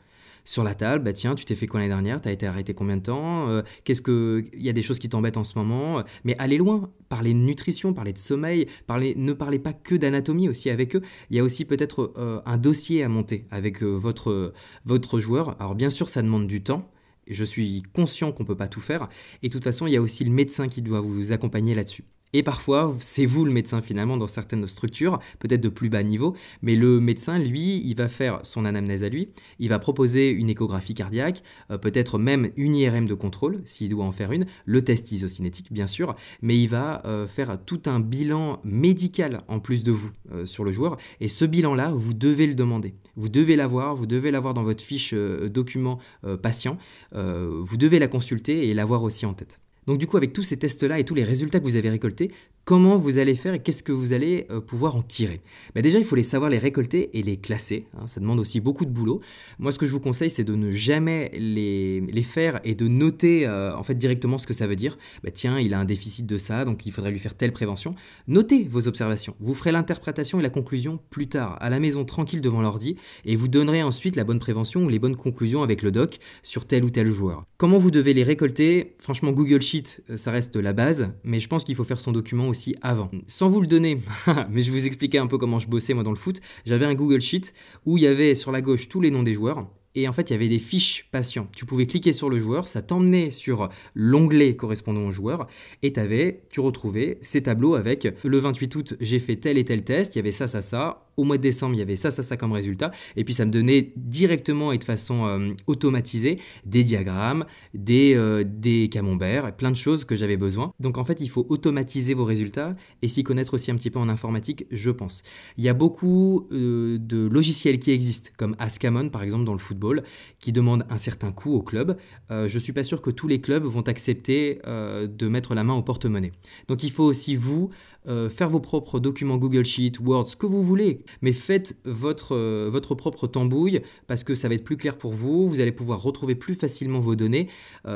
sur 0.48 0.64
la 0.64 0.74
table, 0.74 1.04
bah 1.04 1.12
tiens, 1.12 1.34
tu 1.34 1.44
t'es 1.44 1.54
fait 1.54 1.66
quoi 1.66 1.78
l'année 1.78 1.90
dernière, 1.90 2.22
tu 2.22 2.28
as 2.30 2.32
été 2.32 2.46
arrêté 2.46 2.72
combien 2.72 2.96
de 2.96 3.02
temps, 3.02 3.50
euh, 3.50 3.60
qu'est-ce 3.84 4.00
que 4.00 4.42
il 4.54 4.62
y 4.62 4.70
a 4.70 4.72
des 4.72 4.80
choses 4.80 4.98
qui 4.98 5.10
t'embêtent 5.10 5.36
en 5.36 5.44
ce 5.44 5.58
moment, 5.58 6.02
mais 6.24 6.34
allez 6.38 6.56
loin, 6.56 6.90
parlez 7.10 7.34
de 7.34 7.38
nutrition, 7.38 7.92
parlez 7.92 8.14
de 8.14 8.18
sommeil, 8.18 8.66
parlez, 8.86 9.14
ne 9.14 9.34
parlez 9.34 9.58
pas 9.58 9.74
que 9.74 9.94
d'anatomie 9.94 10.48
aussi 10.48 10.70
avec 10.70 10.96
eux, 10.96 11.02
il 11.28 11.36
y 11.36 11.38
a 11.38 11.44
aussi 11.44 11.66
peut-être 11.66 12.14
euh, 12.16 12.40
un 12.46 12.56
dossier 12.56 13.02
à 13.02 13.10
monter 13.10 13.44
avec 13.50 13.82
euh, 13.82 13.88
votre, 13.88 14.54
votre 14.86 15.20
joueur. 15.20 15.54
Alors 15.60 15.74
bien 15.74 15.90
sûr, 15.90 16.08
ça 16.08 16.22
demande 16.22 16.46
du 16.46 16.62
temps, 16.62 16.90
je 17.26 17.44
suis 17.44 17.82
conscient 17.92 18.32
qu'on 18.32 18.44
ne 18.44 18.48
peut 18.48 18.56
pas 18.56 18.68
tout 18.68 18.80
faire. 18.80 19.10
Et 19.42 19.48
de 19.48 19.52
toute 19.52 19.64
façon, 19.64 19.86
il 19.86 19.92
y 19.92 19.98
a 19.98 20.00
aussi 20.00 20.24
le 20.24 20.30
médecin 20.30 20.68
qui 20.68 20.80
doit 20.80 21.00
vous 21.00 21.30
accompagner 21.30 21.74
là-dessus. 21.74 22.04
Et 22.34 22.42
parfois, 22.42 22.94
c'est 23.00 23.24
vous 23.24 23.44
le 23.46 23.52
médecin 23.52 23.80
finalement 23.80 24.18
dans 24.18 24.26
certaines 24.26 24.66
structures, 24.66 25.18
peut-être 25.38 25.62
de 25.62 25.70
plus 25.70 25.88
bas 25.88 26.02
niveau, 26.02 26.36
mais 26.60 26.76
le 26.76 27.00
médecin, 27.00 27.38
lui, 27.38 27.82
il 27.84 27.94
va 27.94 28.08
faire 28.08 28.40
son 28.42 28.66
anamnèse 28.66 29.02
à 29.02 29.08
lui, 29.08 29.30
il 29.58 29.70
va 29.70 29.78
proposer 29.78 30.30
une 30.30 30.50
échographie 30.50 30.94
cardiaque, 30.94 31.42
euh, 31.70 31.78
peut-être 31.78 32.18
même 32.18 32.50
une 32.56 32.74
IRM 32.74 33.06
de 33.06 33.14
contrôle, 33.14 33.62
s'il 33.64 33.88
doit 33.88 34.04
en 34.04 34.12
faire 34.12 34.32
une, 34.32 34.46
le 34.66 34.84
test 34.84 35.10
isocinétique 35.10 35.72
bien 35.72 35.86
sûr, 35.86 36.16
mais 36.42 36.58
il 36.58 36.68
va 36.68 37.02
euh, 37.06 37.26
faire 37.26 37.58
tout 37.64 37.82
un 37.86 37.98
bilan 37.98 38.60
médical 38.62 39.42
en 39.48 39.58
plus 39.58 39.82
de 39.82 39.92
vous 39.92 40.10
euh, 40.32 40.44
sur 40.44 40.64
le 40.64 40.72
joueur, 40.72 40.98
et 41.20 41.28
ce 41.28 41.46
bilan-là, 41.46 41.92
vous 41.94 42.12
devez 42.12 42.46
le 42.46 42.54
demander. 42.54 42.94
Vous 43.16 43.30
devez 43.30 43.56
l'avoir, 43.56 43.96
vous 43.96 44.06
devez 44.06 44.30
l'avoir 44.30 44.52
dans 44.52 44.64
votre 44.64 44.84
fiche 44.84 45.14
document 45.14 45.98
patient, 46.42 46.78
vous 47.12 47.76
devez 47.76 47.98
la 47.98 48.08
consulter 48.08 48.68
et 48.68 48.74
l'avoir 48.74 49.02
aussi 49.02 49.26
en 49.26 49.34
tête. 49.34 49.60
Donc 49.88 49.96
du 49.96 50.06
coup, 50.06 50.18
avec 50.18 50.34
tous 50.34 50.42
ces 50.42 50.58
tests-là 50.58 50.98
et 50.98 51.04
tous 51.04 51.14
les 51.14 51.24
résultats 51.24 51.60
que 51.60 51.64
vous 51.64 51.76
avez 51.76 51.88
récoltés, 51.88 52.30
comment 52.68 52.98
vous 52.98 53.16
allez 53.16 53.34
faire 53.34 53.54
et 53.54 53.60
qu'est-ce 53.60 53.82
que 53.82 53.92
vous 53.92 54.12
allez 54.12 54.46
euh, 54.50 54.60
pouvoir 54.60 54.94
en 54.94 55.00
tirer 55.00 55.40
bah, 55.74 55.80
Déjà, 55.80 55.98
il 55.98 56.04
faut 56.04 56.16
les 56.16 56.22
savoir 56.22 56.50
les 56.50 56.58
récolter 56.58 57.08
et 57.18 57.22
les 57.22 57.38
classer. 57.38 57.86
Hein. 57.94 58.06
ça 58.06 58.20
demande 58.20 58.38
aussi 58.38 58.60
beaucoup 58.60 58.84
de 58.84 58.90
boulot. 58.90 59.22
Moi, 59.58 59.72
ce 59.72 59.78
que 59.78 59.86
je 59.86 59.92
vous 59.92 60.00
conseille, 60.00 60.28
c'est 60.28 60.44
de 60.44 60.54
ne 60.54 60.70
jamais 60.70 61.30
les, 61.32 62.22
faire 62.22 62.60
et 62.64 62.74
de 62.74 62.86
noter 62.86 63.46
euh, 63.46 63.74
en 63.74 63.82
fait 63.84 63.94
directement 63.94 64.36
ce 64.36 64.46
que 64.46 64.52
ça 64.52 64.66
veut 64.66 64.76
dire. 64.76 64.98
Bah, 65.24 65.30
tiens, 65.30 65.58
il 65.58 65.72
a 65.72 65.80
un 65.80 65.86
déficit 65.86 66.26
de 66.26 66.36
ça, 66.36 66.66
donc 66.66 66.84
il 66.84 66.92
faudrait 66.92 67.10
lui 67.10 67.18
faire 67.18 67.34
telle 67.34 67.52
prévention. 67.52 67.94
Notez 68.26 68.64
vos 68.64 68.86
observations. 68.86 69.34
Vous 69.40 69.54
ferez 69.54 69.72
l'interprétation 69.72 70.38
et 70.38 70.42
la 70.42 70.50
conclusion 70.50 71.00
plus 71.08 71.26
tard, 71.26 71.56
à 71.62 71.70
la 71.70 71.80
maison, 71.80 72.04
tranquille 72.04 72.42
devant 72.42 72.60
l'ordi, 72.60 72.96
et 73.24 73.34
vous 73.34 73.48
donnerez 73.48 73.82
ensuite 73.82 74.14
la 74.14 74.24
bonne 74.24 74.40
prévention 74.40 74.84
ou 74.84 74.90
les 74.90 74.98
bonnes 74.98 75.16
conclusions 75.16 75.62
avec 75.62 75.80
le 75.80 75.90
doc 75.90 76.18
sur 76.42 76.66
tel 76.66 76.84
ou 76.84 76.90
tel 76.90 77.10
joueur. 77.10 77.46
Comment 77.56 77.78
vous 77.78 77.90
devez 77.90 78.12
les 78.12 78.24
récolter? 78.24 78.94
Franchement, 78.98 79.32
Google 79.32 79.62
Sheet, 79.62 80.02
euh, 80.10 80.18
ça 80.18 80.32
reste 80.32 80.56
la 80.56 80.74
base, 80.74 81.08
mais 81.24 81.40
je 81.40 81.48
pense 81.48 81.64
qu'il 81.64 81.74
faut 81.74 81.84
faire 81.84 81.98
son 81.98 82.12
document 82.12 82.46
aussi 82.46 82.57
avant. 82.82 83.10
Sans 83.26 83.48
vous 83.48 83.60
le 83.60 83.66
donner, 83.66 84.00
mais 84.50 84.62
je 84.62 84.70
vous 84.70 84.86
expliquer 84.86 85.18
un 85.18 85.26
peu 85.26 85.38
comment 85.38 85.58
je 85.58 85.68
bossais 85.68 85.94
moi 85.94 86.04
dans 86.04 86.10
le 86.10 86.16
foot, 86.16 86.40
j'avais 86.66 86.86
un 86.86 86.94
Google 86.94 87.20
Sheet 87.20 87.52
où 87.86 87.96
il 87.96 88.04
y 88.04 88.06
avait 88.06 88.34
sur 88.34 88.52
la 88.52 88.60
gauche 88.60 88.88
tous 88.88 89.00
les 89.00 89.10
noms 89.10 89.22
des 89.22 89.34
joueurs 89.34 89.66
et 89.94 90.08
en 90.08 90.12
fait 90.12 90.30
il 90.30 90.32
y 90.32 90.36
avait 90.36 90.48
des 90.48 90.58
fiches 90.58 91.08
patients. 91.10 91.48
Tu 91.56 91.64
pouvais 91.64 91.86
cliquer 91.86 92.12
sur 92.12 92.30
le 92.30 92.38
joueur, 92.38 92.68
ça 92.68 92.82
t'emmenait 92.82 93.30
sur 93.30 93.68
l'onglet 93.94 94.54
correspondant 94.54 95.06
au 95.06 95.10
joueur 95.10 95.46
et 95.82 95.92
avais, 95.96 96.42
tu 96.50 96.60
retrouvais 96.60 97.18
ces 97.20 97.42
tableaux 97.42 97.74
avec 97.74 98.08
le 98.24 98.38
28 98.38 98.76
août 98.76 98.94
j'ai 99.00 99.18
fait 99.18 99.36
tel 99.36 99.58
et 99.58 99.64
tel 99.64 99.84
test, 99.84 100.14
il 100.14 100.18
y 100.18 100.20
avait 100.20 100.32
ça, 100.32 100.48
ça, 100.48 100.62
ça. 100.62 101.07
Au 101.18 101.24
mois 101.24 101.36
de 101.36 101.42
décembre 101.42 101.74
il 101.74 101.78
y 101.78 101.82
avait 101.82 101.96
ça, 101.96 102.10
ça, 102.10 102.22
ça 102.22 102.36
comme 102.36 102.52
résultat 102.52 102.92
et 103.16 103.24
puis 103.24 103.34
ça 103.34 103.44
me 103.44 103.50
donnait 103.50 103.92
directement 103.96 104.72
et 104.72 104.78
de 104.78 104.84
façon 104.84 105.26
euh, 105.26 105.50
automatisée 105.66 106.38
des 106.64 106.84
diagrammes, 106.84 107.44
des, 107.74 108.14
euh, 108.14 108.44
des 108.46 108.88
camemberts, 108.88 109.54
plein 109.56 109.70
de 109.70 109.76
choses 109.76 110.04
que 110.04 110.14
j'avais 110.14 110.36
besoin. 110.36 110.72
Donc 110.80 110.96
en 110.96 111.04
fait 111.04 111.18
il 111.20 111.28
faut 111.28 111.44
automatiser 111.48 112.14
vos 112.14 112.24
résultats 112.24 112.76
et 113.02 113.08
s'y 113.08 113.24
connaître 113.24 113.54
aussi 113.54 113.70
un 113.72 113.74
petit 113.74 113.90
peu 113.90 113.98
en 113.98 114.08
informatique, 114.08 114.66
je 114.70 114.90
pense. 114.90 115.22
Il 115.56 115.64
y 115.64 115.68
a 115.68 115.74
beaucoup 115.74 116.46
euh, 116.52 116.98
de 117.00 117.26
logiciels 117.26 117.80
qui 117.80 117.90
existent 117.90 118.30
comme 118.36 118.54
Ascamon 118.60 119.10
par 119.10 119.22
exemple 119.24 119.44
dans 119.44 119.54
le 119.54 119.58
football 119.58 120.04
qui 120.38 120.52
demande 120.52 120.86
un 120.88 120.98
certain 120.98 121.32
coût 121.32 121.52
au 121.52 121.62
club. 121.62 121.96
Je 122.30 122.54
ne 122.54 122.60
suis 122.60 122.72
pas 122.72 122.84
sûr 122.84 123.02
que 123.02 123.10
tous 123.10 123.26
les 123.26 123.40
clubs 123.40 123.64
vont 123.64 123.82
accepter 123.82 124.60
de 124.64 125.28
mettre 125.28 125.54
la 125.54 125.64
main 125.64 125.74
au 125.74 125.82
porte-monnaie. 125.82 126.32
Donc 126.68 126.84
il 126.84 126.90
faut 126.90 127.04
aussi 127.04 127.34
vous 127.36 127.70
euh, 128.08 128.28
faire 128.28 128.48
vos 128.48 128.60
propres 128.60 129.00
documents 129.00 129.36
Google 129.36 129.64
Sheet, 129.64 129.92
Word, 130.00 130.26
ce 130.26 130.36
que 130.36 130.46
vous 130.46 130.62
voulez, 130.62 131.04
mais 131.22 131.32
faites 131.32 131.76
votre, 131.84 132.36
votre 132.68 132.94
propre 132.94 133.26
tambouille 133.26 133.80
parce 134.06 134.24
que 134.24 134.34
ça 134.34 134.48
va 134.48 134.54
être 134.54 134.64
plus 134.64 134.76
clair 134.76 134.98
pour 134.98 135.12
vous, 135.12 135.48
vous 135.48 135.60
allez 135.60 135.72
pouvoir 135.72 136.02
retrouver 136.02 136.34
plus 136.34 136.54
facilement 136.54 137.00
vos 137.00 137.16
données. 137.16 137.48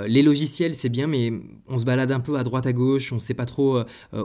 les 0.06 0.22
logiciels, 0.22 0.74
c'est 0.74 0.88
bien, 0.88 1.06
mais 1.06 1.32
on 1.68 1.78
se 1.78 1.84
balade 1.84 2.12
un 2.12 2.20
peu 2.20 2.36
à 2.36 2.42
droite 2.42 2.66
à 2.66 2.72
gauche, 2.72 3.12
on 3.12 3.16
ne 3.16 3.20
sait 3.20 3.34
pas 3.34 3.46
trop 3.46 3.80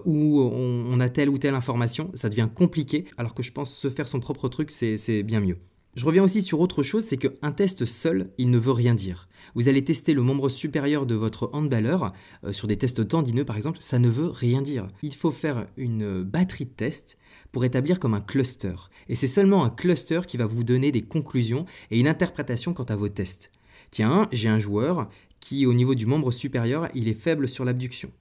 où 0.06 0.42
on, 0.42 0.86
on 0.92 1.00
a 1.00 1.10
telle 1.10 1.30
ou 1.30 1.38
telle 1.38 1.56
information, 1.56 2.12
ça 2.14 2.30
devient 2.30 2.50
compliqué, 2.54 3.06
alors 3.18 3.34
que 3.34 3.44
je 3.44 3.52
pense 3.52 3.74
se 3.74 3.90
faire 3.90 4.08
son 4.08 4.20
propre 4.20 4.50
truc, 4.50 4.72
c'est 4.72 5.24
bien 5.24 5.40
mieux. 5.40 5.58
Je 5.98 6.06
reviens 6.06 6.24
aussi 6.24 6.44
sur 6.44 6.60
autre 6.60 6.84
chose, 6.84 7.04
c'est 7.04 7.18
qu'un 7.18 7.52
test 7.52 7.86
seul, 7.86 8.30
il 8.38 8.52
ne 8.52 8.60
veut 8.60 8.72
rien 8.72 8.94
dire. 8.94 9.28
Vous 9.56 9.68
allez 9.68 9.84
tester 9.84 10.14
le 10.14 10.22
membre 10.22 10.48
supérieur 10.48 11.08
de 11.08 11.16
votre 11.16 11.50
handballeur 11.54 12.14
euh, 12.44 12.54
sur 12.54 12.68
des 12.68 12.78
tests 12.78 13.08
tendineux 13.08 13.46
par 13.46 13.58
exemple, 13.58 13.80
ça 13.82 13.98
ne 13.98 14.08
veut 14.08 14.28
rien 14.28 14.62
dire. 14.62 14.90
Il 15.02 15.16
faut 15.16 15.32
faire 15.32 15.66
une 15.76 16.22
batterie 16.22 16.66
de 16.66 16.70
tests 16.70 17.18
pour 17.52 17.66
établir 17.66 18.00
comme 18.00 18.14
un 18.14 18.22
cluster. 18.22 18.76
Et 19.10 19.16
c'est 19.16 19.26
seulement 19.26 19.66
un 19.66 19.72
cluster 19.72 20.22
qui 20.28 20.38
va 20.38 20.46
vous 20.46 20.64
donner 20.64 20.92
des 20.92 21.02
conclusions 21.02 21.66
et 21.90 22.00
une 22.00 22.08
interprétation 22.08 22.76
quant 22.76 22.84
à 22.84 22.96
vos 22.96 23.10
tests. 23.10 23.50
Tiens, 23.90 24.28
j'ai 24.32 24.50
un 24.50 24.60
joueur 24.60 25.10
qui 25.40 25.66
au 25.66 25.74
niveau 25.74 25.96
du 25.96 26.06
membre 26.06 26.32
supérieur, 26.32 26.90
il 26.94 27.08
est 27.08 27.14
faible 27.14 27.50
sur 27.50 27.66
l'abduction. 27.66 28.12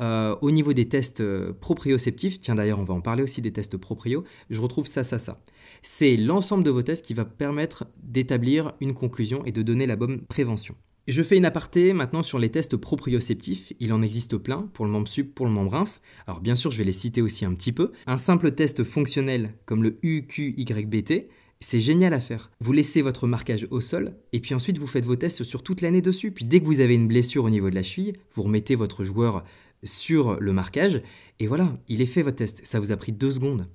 Euh, 0.00 0.36
au 0.42 0.50
niveau 0.50 0.72
des 0.72 0.88
tests 0.88 1.20
euh, 1.20 1.52
proprioceptifs, 1.60 2.40
tiens 2.40 2.54
d'ailleurs 2.54 2.78
on 2.78 2.84
va 2.84 2.94
en 2.94 3.00
parler 3.00 3.22
aussi 3.22 3.40
des 3.40 3.52
tests 3.52 3.76
proprio, 3.76 4.24
je 4.50 4.60
retrouve 4.60 4.86
ça, 4.86 5.04
ça, 5.04 5.18
ça. 5.18 5.40
C'est 5.82 6.16
l'ensemble 6.16 6.64
de 6.64 6.70
vos 6.70 6.82
tests 6.82 7.04
qui 7.04 7.14
va 7.14 7.24
permettre 7.24 7.86
d'établir 8.02 8.74
une 8.80 8.94
conclusion 8.94 9.44
et 9.44 9.52
de 9.52 9.62
donner 9.62 9.86
la 9.86 9.96
bonne 9.96 10.20
prévention. 10.22 10.74
Je 11.08 11.22
fais 11.22 11.36
une 11.36 11.44
aparté 11.44 11.92
maintenant 11.92 12.24
sur 12.24 12.40
les 12.40 12.50
tests 12.50 12.76
proprioceptifs. 12.76 13.72
Il 13.78 13.92
en 13.92 14.02
existe 14.02 14.36
plein 14.38 14.68
pour 14.72 14.84
le 14.84 14.90
membre 14.90 15.06
sup, 15.06 15.36
pour 15.36 15.46
le 15.46 15.52
membre 15.52 15.76
inf. 15.76 16.00
Alors 16.26 16.40
bien 16.40 16.56
sûr, 16.56 16.72
je 16.72 16.78
vais 16.78 16.84
les 16.84 16.90
citer 16.90 17.22
aussi 17.22 17.44
un 17.44 17.54
petit 17.54 17.70
peu. 17.70 17.92
Un 18.08 18.16
simple 18.16 18.50
test 18.50 18.82
fonctionnel 18.82 19.54
comme 19.66 19.84
le 19.84 20.00
UQYBT, 20.02 21.28
c'est 21.60 21.78
génial 21.78 22.12
à 22.12 22.20
faire. 22.20 22.50
Vous 22.60 22.72
laissez 22.72 23.02
votre 23.02 23.28
marquage 23.28 23.68
au 23.70 23.80
sol 23.80 24.16
et 24.32 24.40
puis 24.40 24.54
ensuite 24.54 24.78
vous 24.78 24.88
faites 24.88 25.06
vos 25.06 25.14
tests 25.14 25.44
sur 25.44 25.62
toute 25.62 25.80
l'année 25.80 26.02
dessus. 26.02 26.32
Puis 26.32 26.44
dès 26.44 26.60
que 26.60 26.66
vous 26.66 26.80
avez 26.80 26.94
une 26.94 27.06
blessure 27.06 27.44
au 27.44 27.50
niveau 27.50 27.70
de 27.70 27.76
la 27.76 27.84
cheville, 27.84 28.14
vous 28.32 28.42
remettez 28.42 28.74
votre 28.74 29.04
joueur 29.04 29.44
sur 29.86 30.38
le 30.40 30.52
marquage. 30.52 31.02
Et 31.40 31.46
voilà, 31.46 31.76
il 31.88 32.02
est 32.02 32.06
fait 32.06 32.22
votre 32.22 32.36
test. 32.36 32.60
Ça 32.64 32.80
vous 32.80 32.92
a 32.92 32.96
pris 32.96 33.12
deux 33.12 33.32
secondes. 33.32 33.66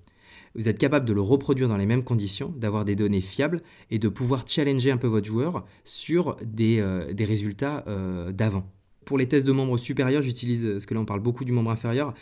Vous 0.55 0.67
êtes 0.67 0.77
capable 0.77 1.05
de 1.05 1.13
le 1.13 1.21
reproduire 1.21 1.69
dans 1.69 1.77
les 1.77 1.85
mêmes 1.85 2.03
conditions, 2.03 2.53
d'avoir 2.57 2.83
des 2.83 2.95
données 2.95 3.21
fiables 3.21 3.61
et 3.89 3.99
de 3.99 4.09
pouvoir 4.09 4.43
challenger 4.47 4.91
un 4.91 4.97
peu 4.97 5.07
votre 5.07 5.25
joueur 5.25 5.65
sur 5.85 6.35
des, 6.43 6.79
euh, 6.79 7.13
résultats 7.17 7.85
euh, 7.87 8.31
d'avant. 8.31 8.69
Pour 9.05 9.17
les 9.17 9.27
tests 9.27 9.47
de 9.47 9.51
membres 9.51 9.77
supérieurs, 9.77 10.21
j'utilise, 10.21 10.67
parce 10.67 10.85
que 10.85 10.93
là 10.93 10.99
on 10.99 11.05
parle 11.05 11.21
beaucoup 11.21 11.45
du 11.45 11.53
membre 11.53 11.71
inférieur, 11.71 12.13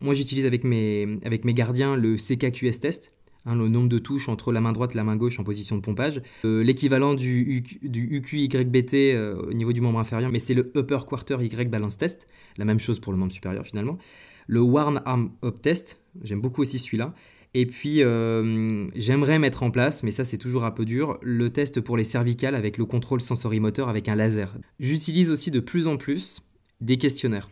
moi 0.00 0.14
j'utilise 0.14 0.46
avec 0.46 0.64
mes, 0.64 1.18
avec 1.24 1.44
mes 1.44 1.54
gardiens 1.54 1.96
le 1.96 2.16
CKQS 2.16 2.78
test, 2.80 3.12
Hein, 3.44 3.56
le 3.56 3.68
nombre 3.68 3.88
de 3.88 3.98
touches 3.98 4.28
entre 4.28 4.52
la 4.52 4.60
main 4.60 4.72
droite 4.72 4.92
et 4.94 4.96
la 4.96 5.02
main 5.02 5.16
gauche 5.16 5.40
en 5.40 5.44
position 5.44 5.74
de 5.76 5.80
pompage. 5.80 6.22
Euh, 6.44 6.62
l'équivalent 6.62 7.14
du, 7.14 7.64
du 7.82 8.16
UQYBT 8.16 8.94
euh, 8.94 9.34
au 9.48 9.52
niveau 9.52 9.72
du 9.72 9.80
membre 9.80 9.98
inférieur, 9.98 10.30
mais 10.30 10.38
c'est 10.38 10.54
le 10.54 10.70
Upper 10.76 10.98
Quarter 11.08 11.38
Y 11.40 11.68
Balance 11.68 11.96
Test, 11.96 12.28
la 12.56 12.64
même 12.64 12.78
chose 12.78 13.00
pour 13.00 13.12
le 13.12 13.18
membre 13.18 13.32
supérieur 13.32 13.66
finalement. 13.66 13.98
Le 14.46 14.60
Warm 14.60 15.02
Arm 15.06 15.32
Up 15.44 15.60
Test, 15.60 16.00
j'aime 16.22 16.40
beaucoup 16.40 16.62
aussi 16.62 16.78
celui-là. 16.78 17.14
Et 17.54 17.66
puis, 17.66 18.02
euh, 18.02 18.86
j'aimerais 18.94 19.38
mettre 19.38 19.62
en 19.62 19.70
place, 19.70 20.02
mais 20.04 20.12
ça 20.12 20.24
c'est 20.24 20.38
toujours 20.38 20.64
un 20.64 20.70
peu 20.70 20.84
dur, 20.84 21.18
le 21.20 21.50
test 21.50 21.80
pour 21.80 21.96
les 21.96 22.04
cervicales 22.04 22.54
avec 22.54 22.78
le 22.78 22.86
contrôle 22.86 23.20
sensorimoteur 23.20 23.88
avec 23.88 24.08
un 24.08 24.14
laser. 24.14 24.56
J'utilise 24.78 25.30
aussi 25.30 25.50
de 25.50 25.60
plus 25.60 25.86
en 25.86 25.96
plus 25.96 26.42
des 26.80 26.96
questionnaires 26.96 27.50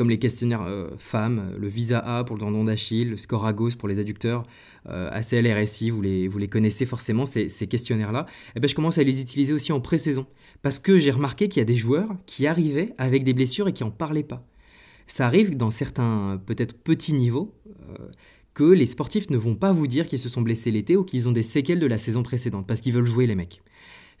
comme 0.00 0.08
les 0.08 0.18
questionnaires 0.18 0.62
euh, 0.62 0.88
femmes, 0.96 1.52
le 1.58 1.68
Visa 1.68 1.98
A 1.98 2.24
pour 2.24 2.34
le 2.34 2.40
tendon 2.40 2.64
d'Achille, 2.64 3.10
le 3.10 3.18
Scoragos 3.18 3.72
pour 3.78 3.86
les 3.86 3.98
adducteurs, 3.98 4.44
euh, 4.88 5.10
ACL-RSI, 5.12 5.90
vous 5.90 6.00
les, 6.00 6.26
vous 6.26 6.38
les 6.38 6.48
connaissez 6.48 6.86
forcément, 6.86 7.26
ces, 7.26 7.48
questionnaires-là, 7.66 8.24
et 8.24 8.52
eh 8.56 8.60
ben, 8.60 8.66
je 8.66 8.74
commence 8.74 8.96
à 8.96 9.02
les 9.02 9.20
utiliser 9.20 9.52
aussi 9.52 9.72
en 9.72 9.80
pré-saison. 9.82 10.24
Parce 10.62 10.78
que 10.78 10.98
j'ai 10.98 11.10
remarqué 11.10 11.48
qu'il 11.48 11.60
y 11.60 11.60
a 11.60 11.66
des 11.66 11.76
joueurs 11.76 12.08
qui 12.24 12.46
arrivaient 12.46 12.94
avec 12.96 13.24
des 13.24 13.34
blessures 13.34 13.68
et 13.68 13.74
qui 13.74 13.84
n'en 13.84 13.90
parlaient 13.90 14.22
pas. 14.22 14.42
Ça 15.06 15.26
arrive 15.26 15.54
dans 15.54 15.70
certains, 15.70 16.40
peut-être 16.46 16.78
petits 16.78 17.12
niveaux, 17.12 17.54
euh, 17.66 18.08
que 18.54 18.64
les 18.64 18.86
sportifs 18.86 19.28
ne 19.28 19.36
vont 19.36 19.54
pas 19.54 19.72
vous 19.72 19.86
dire 19.86 20.08
qu'ils 20.08 20.18
se 20.18 20.30
sont 20.30 20.40
blessés 20.40 20.70
l'été 20.70 20.96
ou 20.96 21.04
qu'ils 21.04 21.28
ont 21.28 21.32
des 21.32 21.42
séquelles 21.42 21.78
de 21.78 21.86
la 21.86 21.98
saison 21.98 22.22
précédente, 22.22 22.66
parce 22.66 22.80
qu'ils 22.80 22.94
veulent 22.94 23.04
jouer 23.04 23.26
les 23.26 23.34
mecs 23.34 23.60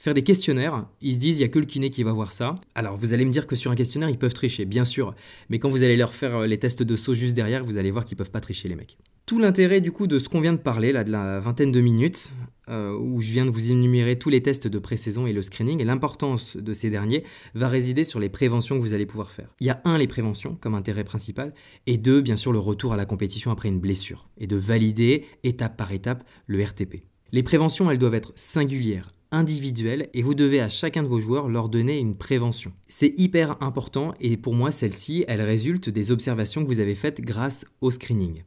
faire 0.00 0.14
des 0.14 0.22
questionnaires. 0.22 0.86
Ils 1.02 1.14
se 1.14 1.18
disent, 1.18 1.36
il 1.36 1.40
n'y 1.40 1.44
a 1.44 1.48
que 1.48 1.58
le 1.58 1.66
kiné 1.66 1.90
qui 1.90 2.02
va 2.02 2.12
voir 2.12 2.32
ça. 2.32 2.54
Alors, 2.74 2.96
vous 2.96 3.12
allez 3.12 3.26
me 3.26 3.30
dire 3.30 3.46
que 3.46 3.54
sur 3.54 3.70
un 3.70 3.74
questionnaire, 3.76 4.08
ils 4.08 4.18
peuvent 4.18 4.32
tricher, 4.32 4.64
bien 4.64 4.86
sûr. 4.86 5.14
Mais 5.50 5.58
quand 5.58 5.68
vous 5.68 5.82
allez 5.82 5.96
leur 5.96 6.14
faire 6.14 6.38
euh, 6.38 6.46
les 6.46 6.58
tests 6.58 6.82
de 6.82 6.96
saut 6.96 7.14
juste 7.14 7.36
derrière, 7.36 7.64
vous 7.64 7.76
allez 7.76 7.90
voir 7.90 8.06
qu'ils 8.06 8.16
peuvent 8.16 8.30
pas 8.30 8.40
tricher, 8.40 8.66
les 8.68 8.76
mecs. 8.76 8.96
Tout 9.26 9.38
l'intérêt, 9.38 9.82
du 9.82 9.92
coup, 9.92 10.06
de 10.06 10.18
ce 10.18 10.30
qu'on 10.30 10.40
vient 10.40 10.54
de 10.54 10.58
parler, 10.58 10.92
là, 10.92 11.04
de 11.04 11.12
la 11.12 11.38
vingtaine 11.38 11.70
de 11.70 11.82
minutes, 11.82 12.32
euh, 12.70 12.96
où 12.96 13.20
je 13.20 13.30
viens 13.30 13.44
de 13.44 13.50
vous 13.50 13.70
énumérer 13.70 14.18
tous 14.18 14.30
les 14.30 14.42
tests 14.42 14.66
de 14.66 14.78
pré-saison 14.78 15.26
et 15.26 15.34
le 15.34 15.42
screening, 15.42 15.80
et 15.80 15.84
l'importance 15.84 16.56
de 16.56 16.72
ces 16.72 16.88
derniers 16.88 17.22
va 17.54 17.68
résider 17.68 18.02
sur 18.02 18.20
les 18.20 18.30
préventions 18.30 18.76
que 18.76 18.80
vous 18.80 18.94
allez 18.94 19.06
pouvoir 19.06 19.30
faire. 19.30 19.54
Il 19.60 19.66
y 19.66 19.70
a 19.70 19.82
un, 19.84 19.98
les 19.98 20.06
préventions 20.06 20.56
comme 20.62 20.74
intérêt 20.74 21.04
principal, 21.04 21.52
et 21.86 21.98
deux, 21.98 22.22
bien 22.22 22.36
sûr, 22.36 22.52
le 22.52 22.58
retour 22.58 22.94
à 22.94 22.96
la 22.96 23.04
compétition 23.04 23.50
après 23.50 23.68
une 23.68 23.80
blessure, 23.80 24.30
et 24.38 24.46
de 24.46 24.56
valider 24.56 25.26
étape 25.44 25.76
par 25.76 25.92
étape 25.92 26.24
le 26.46 26.64
RTP. 26.64 27.04
Les 27.32 27.42
préventions, 27.42 27.90
elles 27.90 27.98
doivent 27.98 28.14
être 28.14 28.32
singulières, 28.34 29.12
individuelle 29.32 30.08
et 30.14 30.22
vous 30.22 30.34
devez 30.34 30.60
à 30.60 30.68
chacun 30.68 31.02
de 31.02 31.08
vos 31.08 31.20
joueurs 31.20 31.48
leur 31.48 31.68
donner 31.68 31.98
une 31.98 32.16
prévention. 32.16 32.72
C'est 32.88 33.14
hyper 33.16 33.62
important 33.62 34.14
et 34.20 34.36
pour 34.36 34.54
moi 34.54 34.72
celle-ci, 34.72 35.24
elle 35.28 35.42
résulte 35.42 35.88
des 35.88 36.10
observations 36.10 36.62
que 36.62 36.66
vous 36.66 36.80
avez 36.80 36.94
faites 36.94 37.20
grâce 37.20 37.64
au 37.80 37.90
screening. 37.90 38.44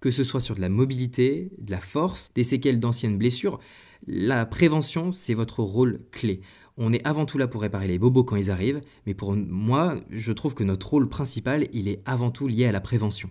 Que 0.00 0.10
ce 0.10 0.24
soit 0.24 0.40
sur 0.40 0.54
de 0.54 0.60
la 0.60 0.68
mobilité, 0.68 1.50
de 1.58 1.70
la 1.70 1.80
force, 1.80 2.32
des 2.34 2.44
séquelles 2.44 2.80
d'anciennes 2.80 3.18
blessures, 3.18 3.58
la 4.06 4.44
prévention, 4.44 5.12
c'est 5.12 5.34
votre 5.34 5.62
rôle 5.62 6.00
clé. 6.12 6.42
On 6.76 6.92
est 6.92 7.06
avant 7.06 7.24
tout 7.24 7.38
là 7.38 7.46
pour 7.46 7.62
réparer 7.62 7.88
les 7.88 7.98
bobos 7.98 8.24
quand 8.24 8.36
ils 8.36 8.50
arrivent, 8.50 8.80
mais 9.06 9.14
pour 9.14 9.34
moi, 9.34 9.96
je 10.10 10.32
trouve 10.32 10.54
que 10.54 10.64
notre 10.64 10.90
rôle 10.90 11.08
principal, 11.08 11.68
il 11.72 11.88
est 11.88 12.02
avant 12.04 12.30
tout 12.30 12.48
lié 12.48 12.66
à 12.66 12.72
la 12.72 12.80
prévention. 12.80 13.30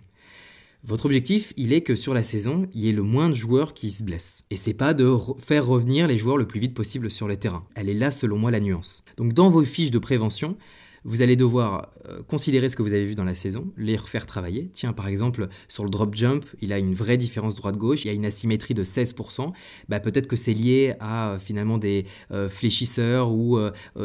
Votre 0.86 1.06
objectif, 1.06 1.54
il 1.56 1.72
est 1.72 1.80
que 1.80 1.94
sur 1.94 2.12
la 2.12 2.22
saison, 2.22 2.66
il 2.74 2.82
y 2.82 2.90
ait 2.90 2.92
le 2.92 3.02
moins 3.02 3.30
de 3.30 3.34
joueurs 3.34 3.72
qui 3.72 3.90
se 3.90 4.02
blessent. 4.02 4.44
Et 4.50 4.56
c'est 4.56 4.74
pas 4.74 4.92
de 4.92 5.16
faire 5.38 5.66
revenir 5.66 6.06
les 6.06 6.18
joueurs 6.18 6.36
le 6.36 6.46
plus 6.46 6.60
vite 6.60 6.74
possible 6.74 7.10
sur 7.10 7.26
le 7.26 7.38
terrain. 7.38 7.64
Elle 7.74 7.88
est 7.88 7.94
là 7.94 8.10
selon 8.10 8.36
moi 8.36 8.50
la 8.50 8.60
nuance. 8.60 9.02
Donc 9.16 9.32
dans 9.32 9.48
vos 9.48 9.64
fiches 9.64 9.90
de 9.90 9.98
prévention, 9.98 10.58
vous 11.04 11.22
allez 11.22 11.36
devoir 11.36 11.92
euh, 12.08 12.22
considérer 12.26 12.68
ce 12.68 12.76
que 12.76 12.82
vous 12.82 12.92
avez 12.92 13.04
vu 13.04 13.14
dans 13.14 13.24
la 13.24 13.34
saison, 13.34 13.72
les 13.76 13.96
refaire 13.96 14.26
travailler. 14.26 14.70
Tiens, 14.72 14.92
par 14.92 15.08
exemple, 15.08 15.48
sur 15.68 15.84
le 15.84 15.90
drop 15.90 16.14
jump, 16.14 16.44
il 16.60 16.72
a 16.72 16.78
une 16.78 16.94
vraie 16.94 17.16
différence 17.16 17.54
droite-gauche, 17.54 18.04
il 18.04 18.08
y 18.08 18.10
a 18.10 18.14
une 18.14 18.24
asymétrie 18.24 18.74
de 18.74 18.84
16%. 18.84 19.52
Bah, 19.88 20.00
peut-être 20.00 20.26
que 20.26 20.36
c'est 20.36 20.52
lié 20.52 20.94
à 21.00 21.30
euh, 21.30 21.38
finalement 21.38 21.78
des 21.78 22.06
euh, 22.30 22.48
fléchisseurs 22.48 23.32
ou 23.32 23.58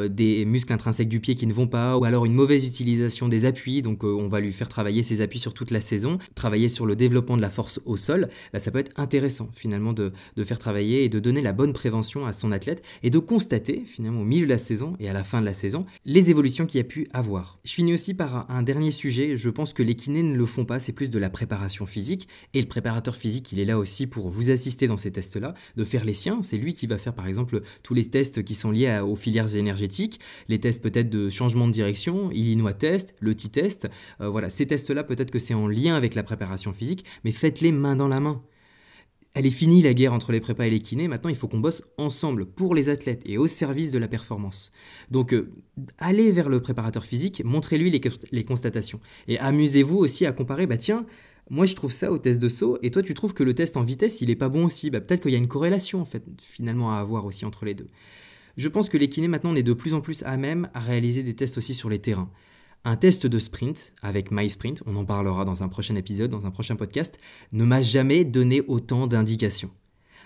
des 0.10 0.46
muscles 0.46 0.74
intrinsèques 0.74 1.10
du 1.10 1.20
pied 1.20 1.36
qui 1.36 1.48
ne 1.48 1.54
vont 1.54 1.68
pas, 1.68 1.98
ou 1.98 2.04
alors 2.04 2.26
une 2.26 2.34
mauvaise 2.34 2.66
utilisation 2.66 3.28
des 3.28 3.46
appuis. 3.46 3.82
Donc 3.82 4.04
on 4.04 4.28
va 4.28 4.40
lui 4.40 4.54
faire 4.54 4.70
travailler 4.70 5.04
ses 5.04 5.22
appuis 5.22 5.40
sur 5.40 5.54
toute 5.54 5.72
la 5.72 5.82
saison, 5.82 6.18
travailler 6.36 6.70
sur 6.70 6.86
le 6.86 6.96
développement 6.96 7.38
de 7.38 7.42
la 7.42 7.50
force 7.50 7.80
au 7.86 7.98
sol. 7.98 8.30
Bah, 8.54 8.60
ça 8.60 8.72
peut 8.72 8.80
être 8.80 8.92
intéressant 8.98 9.50
finalement 9.54 9.94
de, 9.94 10.12
de 10.36 10.44
faire 10.44 10.60
travailler 10.60 11.04
et 11.04 11.10
de 11.10 11.20
donner 11.20 11.42
la 11.42 11.54
bonne 11.54 11.74
prévention 11.74 12.26
à 12.26 12.34
son 12.34 12.52
athlète 12.52 12.84
et 13.04 13.10
de 13.10 13.20
constater 13.20 13.84
finalement 13.86 14.22
au 14.22 14.26
milieu 14.26 14.46
de 14.46 14.52
la 14.52 14.58
saison 14.58 14.96
et 15.00 15.10
à 15.10 15.14
la 15.14 15.24
fin 15.24 15.42
de 15.42 15.46
la 15.46 15.54
saison 15.54 15.86
les 16.06 16.30
évolutions 16.30 16.68
a 16.80 16.84
avoir. 17.14 17.60
Je 17.64 17.74
finis 17.74 17.94
aussi 17.94 18.14
par 18.14 18.50
un 18.50 18.64
dernier 18.64 18.92
sujet, 18.92 19.36
je 19.36 19.50
pense 19.50 19.74
que 19.74 19.84
les 19.84 19.96
kinés 19.96 20.24
ne 20.24 20.36
le 20.36 20.46
font 20.46 20.66
pas, 20.66 20.80
c'est 20.80 20.92
plus 20.92 21.10
de 21.10 21.20
la 21.20 21.30
préparation 21.30 21.86
physique, 21.86 22.28
et 22.54 22.62
le 22.62 22.68
préparateur 22.68 23.16
physique, 23.16 23.52
il 23.52 23.60
est 23.60 23.66
là 23.66 23.78
aussi 23.78 24.08
pour 24.08 24.30
vous 24.30 24.52
assister 24.52 24.88
dans 24.88 24.98
ces 24.98 25.12
tests-là, 25.12 25.54
de 25.76 25.84
faire 25.84 26.06
les 26.06 26.14
siens, 26.14 26.42
c'est 26.42 26.58
lui 26.58 26.74
qui 26.74 26.88
va 26.88 26.98
faire 26.98 27.14
par 27.14 27.28
exemple 27.28 27.62
tous 27.84 27.94
les 27.94 28.06
tests 28.06 28.44
qui 28.44 28.54
sont 28.54 28.72
liés 28.72 29.00
aux 29.00 29.16
filières 29.16 29.56
énergétiques, 29.56 30.20
les 30.48 30.60
tests 30.60 30.82
peut-être 30.82 31.10
de 31.10 31.30
changement 31.30 31.68
de 31.68 31.74
direction, 31.74 32.32
Illinois 32.32 32.74
test, 32.74 33.16
le 33.20 33.36
T-test, 33.36 33.88
euh, 34.22 34.30
voilà, 34.30 34.50
ces 34.50 34.66
tests-là 34.66 35.04
peut-être 35.04 35.32
que 35.32 35.40
c'est 35.40 35.54
en 35.54 35.68
lien 35.68 35.96
avec 35.96 36.16
la 36.16 36.24
préparation 36.24 36.74
physique, 36.74 37.06
mais 37.24 37.32
faites-les 37.32 37.72
main 37.72 37.96
dans 37.96 38.08
la 38.08 38.20
main 38.20 38.42
elle 39.34 39.46
est 39.46 39.52
finie 39.52 39.82
la 39.82 39.94
guerre 39.94 40.14
entre 40.14 40.32
les 40.32 40.40
prépas 40.40 40.66
et 40.66 40.70
les 40.70 40.80
kinés, 40.80 41.08
maintenant 41.08 41.30
il 41.30 41.36
faut 41.36 41.48
qu'on 41.48 41.60
bosse 41.60 41.84
ensemble 41.98 42.46
pour 42.46 42.74
les 42.74 42.90
athlètes 42.90 43.22
et 43.26 43.38
au 43.38 43.48
service 43.48 43.92
de 43.92 44.00
la 44.00 44.08
performance. 44.08 44.72
Donc 45.12 45.34
euh, 45.34 45.52
allez 45.98 46.32
vers 46.32 46.50
le 46.50 46.62
préparateur 46.62 47.06
physique, 47.06 47.44
montrez-lui 47.46 47.92
les, 48.32 48.44
constatations 48.44 49.00
et 49.28 49.38
amusez-vous 49.40 49.98
aussi 49.98 50.26
à 50.26 50.32
comparer, 50.32 50.66
bah 50.66 50.78
tiens, 50.78 51.06
moi 51.50 51.66
je 51.66 51.76
trouve 51.76 51.92
ça 51.92 52.12
au 52.12 52.18
test 52.18 52.40
de 52.40 52.50
saut 52.50 52.80
et 52.82 52.92
toi 52.92 53.04
tu 53.04 53.14
trouves 53.14 53.34
que 53.34 53.44
le 53.44 53.54
test 53.54 53.78
en 53.78 53.84
vitesse 53.84 54.22
il 54.22 54.30
est 54.30 54.36
pas 54.36 54.50
bon 54.50 54.66
aussi, 54.66 54.90
bah, 54.90 55.00
peut-être 55.00 55.22
qu'il 55.22 55.32
y 55.32 55.36
a 55.36 55.40
une 55.40 55.48
corrélation 55.48 56.02
en 56.02 56.06
fait 56.06 56.24
finalement 56.42 56.92
à 56.92 56.98
avoir 56.98 57.26
aussi 57.26 57.46
entre 57.46 57.66
les 57.66 57.76
deux. 57.76 57.88
Je 58.58 58.68
pense 58.68 58.90
que 58.90 58.98
les 58.98 59.10
kinés 59.10 59.28
maintenant 59.28 59.52
on 59.52 59.56
est 59.56 59.64
de 59.64 59.74
plus 59.74 59.94
en 59.94 60.02
plus 60.02 60.24
à 60.24 60.38
même 60.38 60.70
à 60.74 60.80
réaliser 60.80 61.22
des 61.22 61.36
tests 61.36 61.58
aussi 61.58 61.76
sur 61.76 61.90
les 61.90 62.00
terrains. 62.00 62.32
Un 62.86 62.96
test 62.96 63.28
de 63.28 63.40
sprint 63.40 63.94
avec 64.02 64.32
MySprint, 64.32 64.82
on 64.86 64.96
en 64.96 65.04
parlera 65.04 65.44
dans 65.44 65.64
un 65.64 65.68
prochain 65.68 65.96
épisode, 65.96 66.32
dans 66.32 66.46
un 66.46 66.52
prochain 66.52 66.78
podcast, 66.78 67.20
ne 67.52 67.66
m'a 67.66 67.82
jamais 67.82 68.24
donné 68.24 68.62
autant 68.62 69.06
d'indications. 69.06 69.72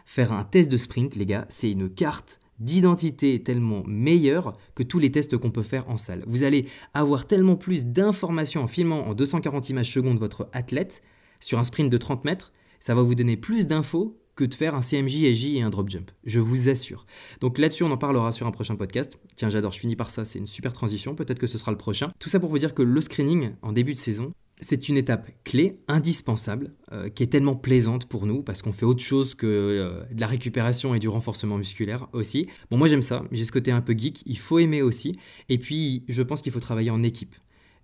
Faire 0.06 0.32
un 0.32 0.44
test 0.44 0.70
de 0.70 0.78
sprint, 0.78 1.16
les 1.16 1.26
gars, 1.26 1.48
c'est 1.50 1.72
une 1.72 1.90
carte 1.90 2.40
d'identité 2.60 3.42
tellement 3.42 3.84
meilleure 3.88 4.54
que 4.76 4.84
tous 4.84 5.00
les 5.00 5.12
tests 5.12 5.36
qu'on 5.38 5.50
peut 5.50 5.64
faire 5.64 5.90
en 5.90 5.98
salle. 5.98 6.24
Vous 6.28 6.44
allez 6.44 6.68
avoir 6.94 7.26
tellement 7.26 7.56
plus 7.56 7.88
d'informations 7.88 8.62
en 8.62 8.68
filmant 8.68 9.08
en 9.08 9.16
240 9.16 9.70
images 9.70 9.92
secondes 9.92 10.20
votre 10.20 10.48
athlète 10.54 11.02
sur 11.42 11.58
un 11.58 11.64
sprint 11.64 11.92
de 11.92 11.98
30 11.98 12.24
mètres, 12.24 12.54
ça 12.80 12.94
va 12.94 13.02
vous 13.02 13.16
donner 13.16 13.36
plus 13.36 13.66
d'infos 13.66 14.23
que 14.36 14.44
de 14.44 14.54
faire 14.54 14.76
un 14.76 14.82
CMJ, 14.82 15.24
AJ 15.26 15.46
et 15.46 15.62
un 15.62 15.70
drop 15.70 15.90
jump. 15.90 16.12
Je 16.24 16.40
vous 16.40 16.70
assure. 16.70 17.06
Donc 17.42 17.58
là-dessus, 17.58 17.84
on 17.84 17.92
en 17.92 17.98
parlera 17.98 18.32
sur 18.32 18.48
un 18.48 18.52
prochain 18.52 18.76
podcast. 18.76 19.18
Tiens, 19.36 19.50
j'adore, 19.50 19.72
je 19.72 19.80
finis 19.80 19.96
par 19.96 20.10
ça, 20.10 20.26
c'est 20.26 20.40
une 20.40 20.48
super 20.48 20.74
transition. 20.74 21.16
Peut-être 21.16 21.40
que 21.40 21.48
ce 21.48 21.58
sera 21.58 21.72
le 21.72 21.78
prochain. 21.78 22.10
Tout 22.20 22.30
ça 22.30 22.40
pour 22.40 22.50
vous 22.50 22.60
dire 22.60 22.74
que 22.74 22.82
le 22.82 23.02
screening 23.02 23.52
en 23.62 23.72
début 23.72 23.94
de 23.94 24.00
saison, 24.00 24.34
c'est 24.62 24.88
une 24.90 24.98
étape 24.98 25.30
clé, 25.44 25.80
indispensable, 25.88 26.74
euh, 26.92 27.10
qui 27.10 27.24
est 27.24 27.28
tellement 27.28 27.56
plaisante 27.56 28.06
pour 28.06 28.26
nous 28.26 28.42
parce 28.42 28.62
qu'on 28.62 28.74
fait 28.74 28.86
autre 28.86 29.04
chose 29.04 29.36
que 29.36 29.48
euh, 29.48 30.04
de 30.12 30.22
la 30.22 30.28
récupération 30.28 30.96
et 30.96 31.00
du 31.00 31.10
renforcement 31.10 31.58
musculaire 31.58 32.08
aussi. 32.14 32.48
Bon, 32.72 32.78
moi 32.78 32.88
j'aime 32.88 33.02
ça, 33.02 33.24
j'ai 33.32 33.46
ce 33.46 33.52
côté 33.52 33.72
un 33.72 33.82
peu 33.82 33.94
geek, 33.98 34.24
il 34.26 34.38
faut 34.38 34.60
aimer 34.60 34.82
aussi. 34.82 35.14
Et 35.50 35.58
puis, 35.58 36.04
je 36.08 36.22
pense 36.22 36.42
qu'il 36.42 36.52
faut 36.52 36.60
travailler 36.60 36.92
en 36.92 37.04
équipe 37.04 37.36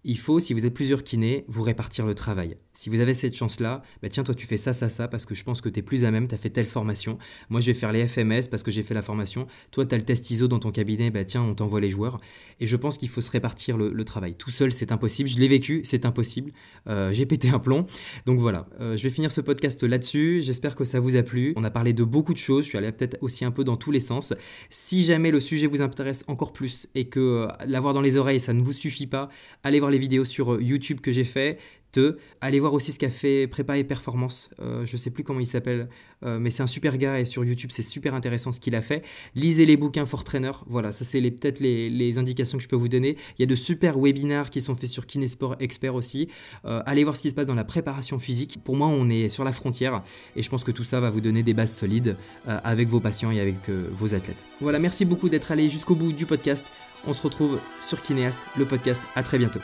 il 0.03 0.17
faut, 0.17 0.39
si 0.39 0.53
vous 0.53 0.65
êtes 0.65 0.73
plusieurs 0.73 1.03
kinés, 1.03 1.45
vous 1.47 1.61
répartir 1.61 2.05
le 2.05 2.15
travail. 2.15 2.55
Si 2.73 2.89
vous 2.89 3.01
avez 3.01 3.13
cette 3.13 3.35
chance-là, 3.35 3.81
bah 4.01 4.07
tiens, 4.09 4.23
toi 4.23 4.33
tu 4.33 4.47
fais 4.47 4.55
ça, 4.55 4.71
ça, 4.71 4.87
ça, 4.87 5.09
parce 5.09 5.25
que 5.25 5.35
je 5.35 5.43
pense 5.43 5.59
que 5.59 5.67
tu 5.67 5.79
es 5.79 5.81
plus 5.81 6.05
à 6.05 6.11
même, 6.11 6.27
tu 6.27 6.35
as 6.35 6.37
fait 6.37 6.49
telle 6.49 6.65
formation. 6.65 7.17
Moi 7.49 7.59
je 7.59 7.67
vais 7.67 7.73
faire 7.73 7.91
les 7.91 8.07
FMS 8.07 8.47
parce 8.49 8.63
que 8.63 8.71
j'ai 8.71 8.83
fait 8.83 8.93
la 8.93 9.01
formation. 9.01 9.47
Toi 9.71 9.85
tu 9.85 9.93
as 9.93 9.97
le 9.97 10.05
test 10.05 10.31
ISO 10.31 10.47
dans 10.47 10.59
ton 10.59 10.71
cabinet, 10.71 11.09
bah 11.09 11.25
tiens, 11.25 11.41
on 11.41 11.53
t'envoie 11.53 11.81
les 11.81 11.89
joueurs. 11.89 12.21
Et 12.61 12.67
je 12.67 12.75
pense 12.77 12.97
qu'il 12.97 13.09
faut 13.09 13.21
se 13.21 13.31
répartir 13.31 13.77
le, 13.77 14.03
travail. 14.05 14.35
Tout 14.35 14.49
seul, 14.49 14.71
c'est 14.71 14.93
impossible. 14.93 15.27
Je 15.27 15.37
l'ai 15.37 15.49
vécu, 15.49 15.81
c'est 15.83 16.05
impossible. 16.05 16.51
Euh, 16.87 17.11
j'ai 17.11 17.25
pété 17.25 17.49
un 17.49 17.59
plomb. 17.59 17.85
Donc 18.25 18.39
voilà, 18.39 18.67
euh, 18.79 18.95
je 18.95 19.03
vais 19.03 19.09
finir 19.09 19.31
ce 19.31 19.41
podcast 19.41 19.83
là-dessus. 19.83 20.41
J'espère 20.41 20.75
que 20.75 20.85
ça 20.85 21.01
vous 21.01 21.17
a 21.17 21.23
plu. 21.23 21.53
On 21.57 21.63
a 21.65 21.69
parlé 21.69 21.91
de 21.91 22.05
beaucoup 22.05 22.33
de 22.33 22.39
choses. 22.39 22.63
Je 22.63 22.69
suis 22.69 22.77
allé 22.77 22.91
peut-être 22.93 23.17
aussi 23.21 23.43
un 23.43 23.51
peu 23.51 23.65
dans 23.65 23.75
tous 23.75 23.91
les 23.91 23.99
sens. 23.99 24.33
Si 24.69 25.03
jamais 25.03 25.31
le 25.31 25.41
sujet 25.41 25.67
vous 25.67 25.81
intéresse 25.81 26.23
encore 26.27 26.53
plus 26.53 26.87
et 26.95 27.09
que 27.09 27.19
euh, 27.19 27.47
l'avoir 27.65 27.93
dans 27.93 28.01
les 28.01 28.15
oreilles, 28.15 28.39
ça 28.39 28.53
ne 28.53 28.61
vous 28.61 28.73
suffit 28.73 29.07
pas, 29.07 29.29
allez 29.63 29.79
voir 29.79 29.88
les 29.89 29.97
vidéos 29.97 30.25
sur 30.25 30.53
euh, 30.53 30.61
YouTube 30.61 31.01
que 31.01 31.11
j'ai 31.11 31.23
fait. 31.23 31.57
Te, 31.91 32.17
allez 32.39 32.59
voir 32.59 32.75
aussi 32.75 32.91
ce 32.91 32.99
qu'a 32.99 33.09
fait 33.09 33.47
Prépa 33.47 33.75
et 33.79 33.83
Performance. 33.83 34.51
Euh, 34.59 34.85
je 34.85 34.95
sais 34.95 35.09
plus 35.09 35.23
comment 35.23 35.39
il 35.39 35.47
s'appelle, 35.47 35.89
euh, 36.23 36.37
mais 36.37 36.51
c'est 36.51 36.61
un 36.61 36.67
super 36.67 36.99
gars 36.99 37.19
et 37.19 37.25
sur 37.25 37.43
YouTube 37.43 37.71
c'est 37.73 37.81
super 37.81 38.13
intéressant 38.13 38.51
ce 38.51 38.59
qu'il 38.59 38.75
a 38.75 38.83
fait. 38.83 39.01
Lisez 39.33 39.65
les 39.65 39.75
bouquins 39.75 40.05
For 40.05 40.23
Trainer. 40.23 40.51
Voilà, 40.67 40.91
ça 40.91 41.03
c'est 41.03 41.19
peut-être 41.19 41.59
les, 41.59 42.17
indications 42.19 42.59
que 42.59 42.63
je 42.63 42.67
peux 42.67 42.75
vous 42.75 42.89
donner. 42.89 43.17
Il 43.37 43.41
y 43.41 43.43
a 43.43 43.47
de 43.47 43.55
super 43.55 43.97
webinars 43.97 44.51
qui 44.51 44.61
sont 44.61 44.75
faits 44.75 44.89
sur 44.89 45.07
Kinesport 45.07 45.55
Expert 45.59 45.95
aussi. 45.95 46.27
allez 46.63 47.03
voir 47.03 47.15
ce 47.15 47.23
qui 47.23 47.31
se 47.31 47.35
passe 47.35 47.47
dans 47.47 47.55
la 47.55 47.63
préparation 47.63 48.19
physique. 48.19 48.59
Pour 48.63 48.75
moi, 48.75 48.87
on 48.87 49.09
est 49.09 49.27
sur 49.27 49.43
la 49.43 49.51
frontière 49.51 50.03
et 50.35 50.43
je 50.43 50.49
pense 50.49 50.63
que 50.63 50.71
tout 50.71 50.83
ça 50.83 50.99
va 50.99 51.09
vous 51.09 51.21
donner 51.21 51.41
des 51.41 51.55
bases 51.55 51.75
solides 51.75 52.17
avec 52.45 52.87
vos 52.87 52.99
patients 52.99 53.31
et 53.31 53.39
avec 53.39 53.67
vos 53.69 54.13
athlètes. 54.13 54.45
Voilà, 54.61 54.77
merci 54.77 55.05
beaucoup 55.05 55.29
d'être 55.29 55.51
allé 55.51 55.69
jusqu'au 55.69 55.95
bout 55.95 56.11
du 56.11 56.27
podcast. 56.27 56.65
On 57.09 57.13
se 57.13 57.23
retrouve 57.23 57.59
sur 57.81 58.03
Kinéast, 58.03 58.37
le 58.55 58.65
podcast. 58.65 59.01
À 59.15 59.23
très 59.23 59.39
bientôt. 59.39 59.59